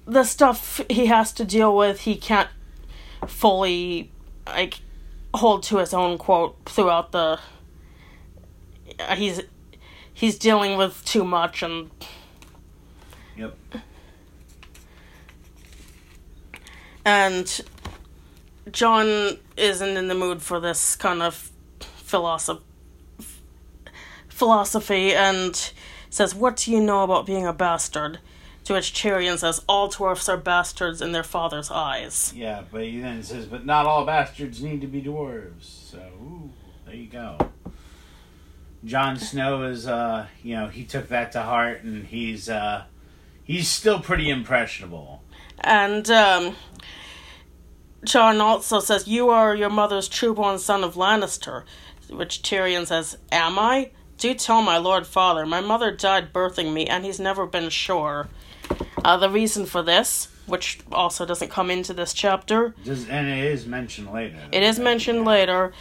the 0.07 0.25
stuff 0.25 0.81
he 0.91 1.07
has 1.07 1.33
to 1.33 1.45
deal 1.45 1.77
with 1.77 2.01
he 2.01 2.17
can't 2.17 2.49
fully 3.27 4.11
like 4.47 4.81
hold 5.33 5.63
to 5.63 5.79
his 5.79 5.95
own 5.95 6.19
quote 6.19 6.57
throughout 6.67 7.13
the 7.13 7.39
uh, 8.99 9.15
he's 9.15 9.41
he's 10.13 10.37
dealing 10.37 10.77
with 10.77 11.05
too 11.05 11.25
much 11.25 11.63
and 11.63 11.91
Yep. 13.37 13.57
And 17.05 17.61
Jon 18.71 19.39
isn't 19.57 19.97
in 19.97 20.09
the 20.09 20.15
mood 20.15 20.43
for 20.43 20.61
this 20.61 20.97
kind 20.97 21.23
of 21.23 21.51
philosophy 21.81 22.63
philosophy 24.43 25.15
and 25.15 25.73
says, 26.11 26.35
What 26.35 26.57
do 26.57 26.73
you 26.73 26.81
know 26.81 27.05
about 27.05 27.27
being 27.27 27.47
a 27.47 27.53
bastard? 27.53 28.19
To 28.65 28.75
which 28.75 28.93
Tyrion 28.93 29.39
says, 29.39 29.65
All 29.69 29.89
dwarfs 29.89 30.29
are 30.29 30.37
bastards 30.37 31.01
in 31.01 31.13
their 31.13 31.23
father's 31.23 31.71
eyes. 31.71 32.33
Yeah, 32.35 32.63
but 32.71 32.83
he 32.83 33.01
then 33.01 33.23
says, 33.23 33.47
but 33.47 33.65
not 33.65 33.87
all 33.87 34.05
bastards 34.05 34.61
need 34.61 34.81
to 34.81 34.89
be 34.89 35.01
dwarves. 35.01 35.63
So, 35.91 35.99
ooh, 35.99 36.51
there 36.87 36.95
you 36.95 37.07
go. 37.07 37.39
Jon 38.85 39.17
Snow 39.17 39.63
is, 39.63 39.87
uh, 39.87 40.27
you 40.43 40.57
know, 40.57 40.67
he 40.67 40.85
took 40.85 41.09
that 41.09 41.31
to 41.33 41.43
heart, 41.43 41.85
and 41.85 42.05
he's, 42.07 42.49
uh, 42.49 42.85
he's 43.45 43.69
still 43.69 44.01
pretty 44.01 44.29
impressionable. 44.29 45.22
And 45.65 46.11
um, 46.11 46.57
Jon 48.05 48.41
also 48.41 48.81
says, 48.81 49.07
You 49.07 49.31
are 49.31 49.55
your 49.55 49.71
mother's 49.71 50.09
true-born 50.09 50.59
son 50.59 50.83
of 50.85 50.95
Lannister. 50.95 51.65
Which 52.11 52.43
Tyrion 52.43 52.87
says, 52.87 53.17
Am 53.31 53.59
I? 53.59 53.91
Do 54.19 54.35
tell 54.35 54.63
my 54.63 54.77
lord 54.77 55.07
father. 55.07 55.47
My 55.47 55.61
mother 55.61 55.91
died 55.91 56.33
birthing 56.33 56.73
me, 56.73 56.87
and 56.87 57.05
he's 57.05 57.19
never 57.19 57.47
been 57.47 57.71
sure. 57.71 58.29
Uh, 59.05 59.17
the 59.17 59.29
reason 59.31 59.67
for 59.67 59.83
this, 59.83 60.29
which 60.47 60.81
also 60.93 61.25
doesn't 61.27 61.51
come 61.51 61.71
into 61.71 61.93
this 61.93 62.13
chapter, 62.13 62.75
Does, 62.85 63.09
and 63.09 63.27
it 63.29 63.45
is 63.45 63.67
mentioned 63.67 64.13
later. 64.13 64.39
it 64.53 64.63
is 64.63 64.79
mentioned 64.79 65.21
Yeah. 65.21 65.25
later 65.31 65.73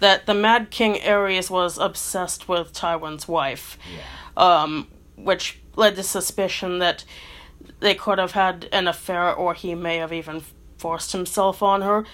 that 0.00 0.24
the 0.24 0.32
Mad 0.34 0.70
King 0.70 0.94
Aerys 0.94 1.50
was 1.50 1.76
obsessed 1.76 2.48
with 2.48 2.72
Tywin's 2.72 3.28
wife, 3.28 3.76
Yeah. 3.94 4.62
um, 4.62 4.88
which 5.16 5.60
led 5.76 5.96
to 5.96 6.02
suspicion 6.02 6.78
that 6.78 7.04
they 7.80 7.94
could 7.94 8.18
have 8.18 8.32
had 8.32 8.68
an 8.72 8.86
affair, 8.86 9.34
or 9.34 9.54
he 9.54 9.74
may 9.74 9.96
have 9.96 10.12
even 10.12 10.42
forced 10.78 11.12
himself 11.12 11.62
on 11.62 11.82
her, 11.82 12.04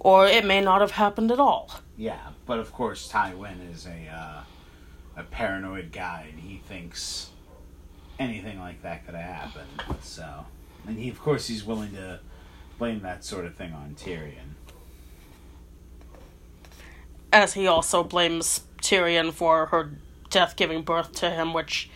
or 0.00 0.26
it 0.26 0.44
may 0.44 0.60
not 0.60 0.80
have 0.80 0.92
happened 0.92 1.30
at 1.30 1.38
all. 1.38 1.70
Yeah, 1.96 2.28
but 2.46 2.58
of 2.58 2.72
course 2.72 3.10
Tywin 3.10 3.72
is 3.72 3.86
a 3.86 4.08
uh, 4.12 4.42
a 5.16 5.22
paranoid 5.24 5.92
guy, 5.92 6.28
and 6.30 6.40
he 6.40 6.58
thinks 6.58 7.30
anything 8.18 8.58
like 8.58 8.82
that 8.82 9.04
could 9.06 9.14
have 9.14 9.34
happened. 9.34 10.02
So, 10.02 10.46
and 10.86 10.98
he, 10.98 11.08
of 11.08 11.20
course, 11.20 11.48
he's 11.48 11.64
willing 11.64 11.92
to 11.92 12.20
blame 12.78 13.00
that 13.00 13.24
sort 13.24 13.46
of 13.46 13.54
thing 13.54 13.72
on 13.72 13.94
Tyrion. 13.98 14.54
As 17.32 17.54
he 17.54 17.66
also 17.66 18.04
blames 18.04 18.62
Tyrion 18.82 19.32
for 19.32 19.66
her 19.66 19.92
death 20.30 20.56
giving 20.56 20.82
birth 20.82 21.12
to 21.12 21.30
him, 21.30 21.52
which, 21.52 21.90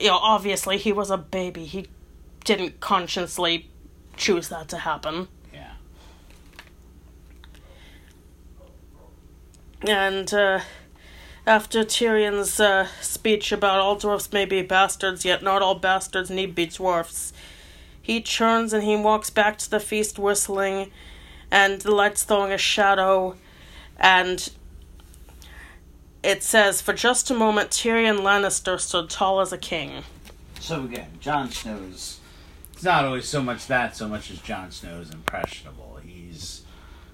you 0.00 0.08
know, 0.08 0.16
obviously 0.16 0.78
he 0.78 0.92
was 0.92 1.10
a 1.10 1.16
baby. 1.18 1.64
He 1.64 1.86
didn't 2.46 2.78
consciously 2.80 3.68
choose 4.16 4.48
that 4.48 4.68
to 4.68 4.78
happen. 4.78 5.28
Yeah. 5.52 5.72
And 9.86 10.32
uh, 10.32 10.60
after 11.44 11.82
Tyrion's 11.82 12.58
uh, 12.60 12.86
speech 13.00 13.52
about 13.52 13.80
all 13.80 13.96
dwarfs 13.96 14.32
may 14.32 14.44
be 14.44 14.62
bastards, 14.62 15.24
yet 15.24 15.42
not 15.42 15.60
all 15.60 15.74
bastards 15.74 16.30
need 16.30 16.54
be 16.54 16.66
dwarfs, 16.66 17.32
he 18.00 18.22
turns 18.22 18.72
and 18.72 18.84
he 18.84 18.94
walks 18.94 19.28
back 19.28 19.58
to 19.58 19.68
the 19.68 19.80
feast 19.80 20.16
whistling, 20.16 20.92
and 21.50 21.80
the 21.80 21.90
light's 21.90 22.22
throwing 22.22 22.52
a 22.52 22.58
shadow, 22.58 23.34
and 23.98 24.50
it 26.22 26.44
says, 26.44 26.80
For 26.80 26.92
just 26.92 27.28
a 27.28 27.34
moment, 27.34 27.70
Tyrion 27.70 28.20
Lannister 28.20 28.78
stood 28.78 29.10
tall 29.10 29.40
as 29.40 29.52
a 29.52 29.58
king. 29.58 30.04
So 30.60 30.84
again, 30.84 31.10
Jon 31.20 31.50
Snow's. 31.50 32.15
It's 32.86 32.92
not 32.92 33.04
always 33.04 33.28
so 33.28 33.42
much 33.42 33.66
that, 33.66 33.96
so 33.96 34.06
much 34.06 34.30
as 34.30 34.38
Jon 34.42 34.70
Snow 34.70 35.00
is 35.00 35.10
impressionable. 35.10 35.98
He's 36.06 36.62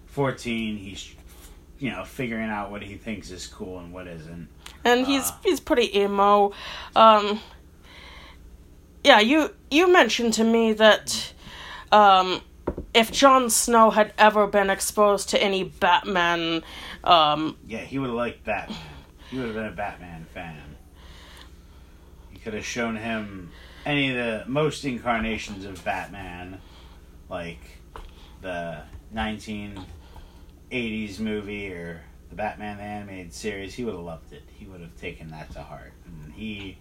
fourteen. 0.05 0.77
He's 0.77 1.15
you 1.79 1.91
know 1.91 2.05
figuring 2.05 2.51
out 2.51 2.71
what 2.71 2.83
he 2.83 2.97
thinks 2.97 3.31
is 3.31 3.47
cool 3.47 3.79
and 3.79 3.91
what 3.91 4.07
isn't. 4.07 4.49
and 4.85 5.07
he's 5.07 5.31
Ah. 5.31 5.39
he's 5.43 5.61
pretty 5.61 5.99
emo. 5.99 6.53
Um, 6.95 7.41
yeah, 9.03 9.21
you 9.21 9.55
you 9.71 9.91
mentioned 9.91 10.35
to 10.35 10.45
me 10.45 10.75
that 10.75 11.33
um, 11.91 12.43
if 12.93 13.11
Jon 13.11 13.49
Snow 13.49 13.89
had 13.89 14.13
ever 14.19 14.47
been 14.47 14.69
exposed 14.69 15.31
to 15.31 15.43
any 15.43 15.65
Batman, 15.65 16.65
um, 17.03 17.57
Yeah, 17.67 17.79
he 17.79 17.99
would 17.99 18.09
have 18.09 18.17
liked 18.17 18.45
Batman. 18.45 18.77
He 19.31 19.39
would 19.39 19.47
have 19.47 19.55
been 19.55 19.65
a 19.65 19.71
Batman 19.75 20.27
fan. 20.35 20.77
You 22.31 22.41
could 22.41 22.53
have 22.53 22.67
shown 22.67 22.97
him 22.97 23.53
any 23.85 24.11
of 24.11 24.17
the 24.17 24.45
most 24.47 24.85
incarnations 24.85 25.65
of 25.65 25.85
Batman, 25.85 26.61
like 27.29 27.61
the 28.41 28.83
1980s 29.15 31.21
movie 31.21 31.73
or 31.73 32.03
the 32.33 32.37
Batman 32.37 32.79
the 32.79 32.83
animated 32.83 33.35
series. 33.35 33.75
He 33.75 33.85
would 33.85 33.95
have 33.95 34.03
loved 34.03 34.33
it. 34.33 34.43
He 34.59 34.65
would 34.65 34.81
have 34.81 34.97
taken 34.97 35.31
that 35.31 35.53
to 35.53 35.63
heart. 35.63 35.93
And 36.07 36.33
he 36.33 36.79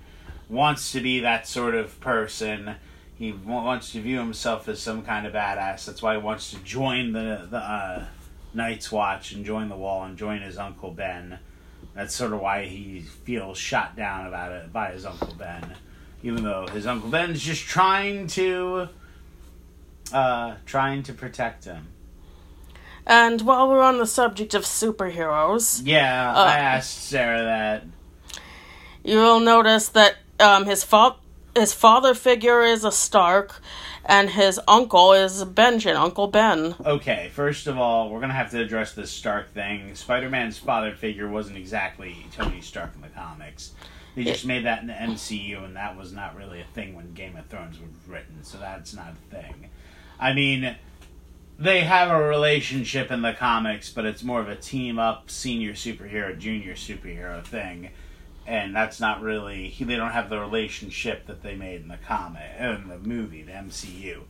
wants 0.50 0.94
to 0.94 1.02
be 1.02 1.20
that 1.20 1.48
sort 1.48 1.76
of 1.76 2.00
person. 2.00 2.76
He 3.16 3.32
wants 3.32 3.92
to 3.92 4.02
view 4.02 4.18
himself 4.18 4.68
as 4.70 4.82
some 4.82 5.04
kind 5.04 5.28
of 5.28 5.34
badass. 5.34 5.86
That's 5.86 6.02
why 6.02 6.16
he 6.16 6.22
wants 6.22 6.52
to 6.52 6.58
join 6.60 7.12
the 7.12 7.48
the 7.50 7.58
uh, 7.58 8.06
Night's 8.54 8.92
Watch 8.92 9.34
and 9.34 9.46
join 9.46 9.70
the 9.70 9.76
Wall 9.76 10.04
and 10.04 10.18
join 10.18 10.42
his 10.42 10.58
uncle 10.58 10.92
Ben. 10.92 11.38
That's 11.96 12.16
sort 12.16 12.34
of 12.34 12.40
why 12.40 12.66
he 12.66 13.02
feels 13.02 13.58
shot 13.58 13.96
down 13.96 14.28
about 14.28 14.54
it 14.54 14.72
by 14.72 14.92
his 14.92 15.06
uncle 15.06 15.36
Ben, 15.38 15.76
even 16.24 16.44
though 16.44 16.68
his 16.68 16.86
uncle 16.88 17.10
Ben's 17.10 17.42
just 17.42 17.64
trying 17.64 18.28
to, 18.28 18.90
uh, 20.14 20.56
trying 20.66 21.04
to 21.04 21.14
protect 21.14 21.66
him. 21.66 21.88
and 23.06 23.42
while 23.42 23.68
we're 23.68 23.82
on 23.82 23.98
the 23.98 24.06
subject 24.06 24.54
of 24.54 24.64
superheroes, 24.64 25.82
Yeah, 25.84 26.34
Uh, 26.36 26.44
I 26.44 26.58
asked 26.58 27.06
Sarah 27.10 27.44
that. 27.44 27.84
you'll 29.04 29.40
notice 29.40 29.90
that 29.90 30.18
um, 30.40 30.66
his 30.66 30.84
fa- 30.84 31.16
his 31.56 31.74
father 31.74 32.14
figure 32.14 32.62
is 32.62 32.86
a 32.86 32.92
Stark, 32.92 33.62
and 34.06 34.30
his 34.30 34.60
uncle 34.70 35.12
is 35.14 35.44
Benjen, 35.44 35.96
Uncle 35.96 36.28
Ben. 36.28 36.76
Okay, 36.86 37.30
first 37.34 37.68
of 37.68 37.78
all, 37.78 38.10
we're 38.10 38.22
gonna 38.22 38.34
have 38.34 38.52
to 38.52 38.60
address 38.62 38.94
this 38.94 39.12
Stark 39.12 39.54
thing. 39.54 39.94
Spider-Man's 39.96 40.58
father 40.58 40.94
figure 40.94 41.28
wasn't 41.28 41.58
exactly 41.58 42.26
Tony 42.36 42.62
Stark 42.62 42.92
in 42.96 43.02
the 43.02 43.10
comics. 43.10 43.72
They 44.16 44.24
just 44.26 44.46
made 44.46 44.66
that 44.66 44.82
in 44.82 44.88
the 44.88 44.94
MCU, 44.94 45.64
and 45.64 45.76
that 45.76 45.98
was 45.98 46.12
not 46.12 46.36
really 46.36 46.60
a 46.60 46.66
thing 46.74 46.96
when 46.96 47.14
Game 47.14 47.36
of 47.38 47.46
Thrones 47.48 47.80
was 47.80 47.90
written, 48.08 48.44
so 48.44 48.58
that's 48.58 48.94
not 48.94 49.14
a 49.14 49.36
thing. 49.36 49.70
I 50.20 50.34
mean, 50.34 50.76
they 51.58 51.82
have 51.82 52.10
a 52.10 52.22
relationship 52.22 53.10
in 53.10 53.22
the 53.22 53.34
comics, 53.34 53.90
but 53.90 54.06
it's 54.06 54.24
more 54.24 54.42
of 54.42 54.50
a 54.50 54.56
team 54.56 55.00
up, 55.00 55.30
senior 55.30 55.74
superhero, 55.74 56.38
junior 56.38 56.74
superhero 56.74 57.44
thing, 57.44 57.92
and 58.46 58.76
that's 58.76 59.00
not 59.00 59.22
really. 59.22 59.74
They 59.80 59.96
don't 59.96 60.12
have 60.12 60.30
the 60.30 60.40
relationship 60.40 61.28
that 61.28 61.42
they 61.42 61.56
made 61.56 61.82
in 61.82 61.88
the 61.88 61.98
comic, 61.98 62.52
in 62.60 62.90
the 62.90 62.98
movie, 62.98 63.44
the 63.44 63.54
MCU. 63.54 64.24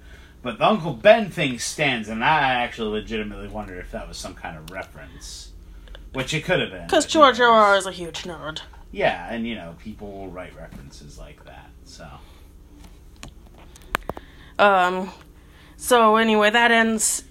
But 0.44 0.58
the 0.58 0.68
Uncle 0.68 0.94
Ben 0.94 1.30
thing 1.30 1.58
stands, 1.60 2.10
and 2.10 2.24
I 2.24 2.54
actually 2.56 3.00
legitimately 3.00 3.48
wondered 3.48 3.80
if 3.80 3.92
that 3.92 4.08
was 4.08 4.18
some 4.18 4.34
kind 4.34 4.58
of 4.58 4.70
reference, 4.70 5.52
which 6.14 6.34
it 6.34 6.44
could 6.44 6.60
have 6.60 6.72
been. 6.72 6.86
Because 6.86 7.06
George 7.06 7.40
R.R. 7.40 7.76
is 7.76 7.86
a 7.86 7.92
huge 7.92 8.24
nerd. 8.24 8.62
Yeah, 8.92 9.28
and 9.32 9.48
you 9.48 9.56
know, 9.56 9.76
people 9.82 10.12
will 10.12 10.30
write 10.30 10.56
references 10.56 11.18
like 11.18 11.44
that. 11.46 11.70
So 11.86 12.08
Um, 14.60 15.12
so 15.78 16.18
anyway, 16.18 16.50
that 16.52 16.72
ends 16.72 17.24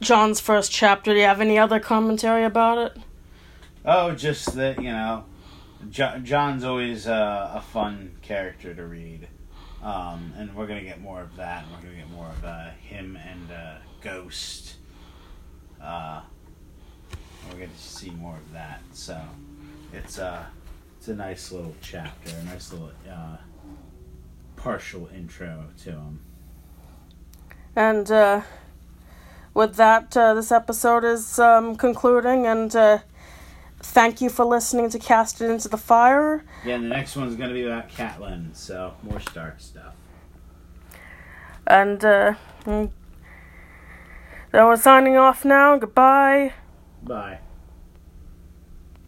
Jon's 0.00 0.40
first 0.40 0.70
chapter. 0.72 1.12
Do 1.12 1.18
you 1.18 1.24
have 1.24 1.40
any 1.40 1.58
other 1.58 1.80
commentary 1.80 2.44
about 2.44 2.78
it? 2.78 2.96
Oh, 3.84 4.12
just 4.12 4.54
that 4.56 4.76
you 4.82 4.90
know, 4.90 5.24
jo- 5.90 6.18
Jon's 6.22 6.64
always 6.64 7.06
uh, 7.06 7.52
a 7.54 7.60
fun 7.60 8.16
character 8.20 8.74
to 8.74 8.84
read, 8.84 9.28
um, 9.82 10.32
and 10.36 10.54
we're 10.54 10.66
gonna 10.66 10.82
get 10.82 11.00
more 11.00 11.20
of 11.22 11.36
that. 11.36 11.64
And 11.64 11.72
we're 11.72 11.82
gonna 11.82 11.96
get 12.02 12.10
more 12.10 12.28
of 12.28 12.44
uh, 12.44 12.70
him 12.82 13.16
and 13.16 13.50
uh, 13.50 13.74
Ghost. 14.02 14.74
Uh, 15.80 16.20
we're 17.48 17.60
gonna 17.60 17.78
see 17.78 18.10
more 18.10 18.36
of 18.36 18.52
that. 18.52 18.82
So 18.92 19.18
it's 19.94 20.18
uh, 20.18 20.44
it's 21.06 21.12
a 21.12 21.14
nice 21.14 21.52
little 21.52 21.76
chapter, 21.80 22.34
a 22.36 22.44
nice 22.46 22.72
little 22.72 22.90
uh, 23.08 23.36
partial 24.56 25.08
intro 25.14 25.66
to 25.84 25.92
him. 25.92 26.20
And 27.76 28.10
uh, 28.10 28.42
with 29.54 29.76
that, 29.76 30.16
uh, 30.16 30.34
this 30.34 30.50
episode 30.50 31.04
is 31.04 31.38
um, 31.38 31.76
concluding. 31.76 32.48
And 32.48 32.74
uh, 32.74 32.98
thank 33.78 34.20
you 34.20 34.28
for 34.28 34.44
listening 34.44 34.90
to 34.90 34.98
Cast 34.98 35.40
It 35.40 35.48
Into 35.48 35.68
the 35.68 35.76
Fire. 35.76 36.44
Yeah, 36.64 36.74
and 36.74 36.86
the 36.86 36.88
next 36.88 37.14
one's 37.14 37.36
gonna 37.36 37.54
be 37.54 37.66
about 37.66 37.88
Catelyn, 37.88 38.56
so 38.56 38.94
more 39.04 39.20
Stark 39.20 39.60
stuff. 39.60 39.94
And 41.68 42.04
uh, 42.04 42.34
mm, 42.64 42.90
so 44.50 44.66
we're 44.66 44.76
signing 44.76 45.16
off 45.16 45.44
now. 45.44 45.78
Goodbye. 45.78 46.52
Bye. 47.04 47.38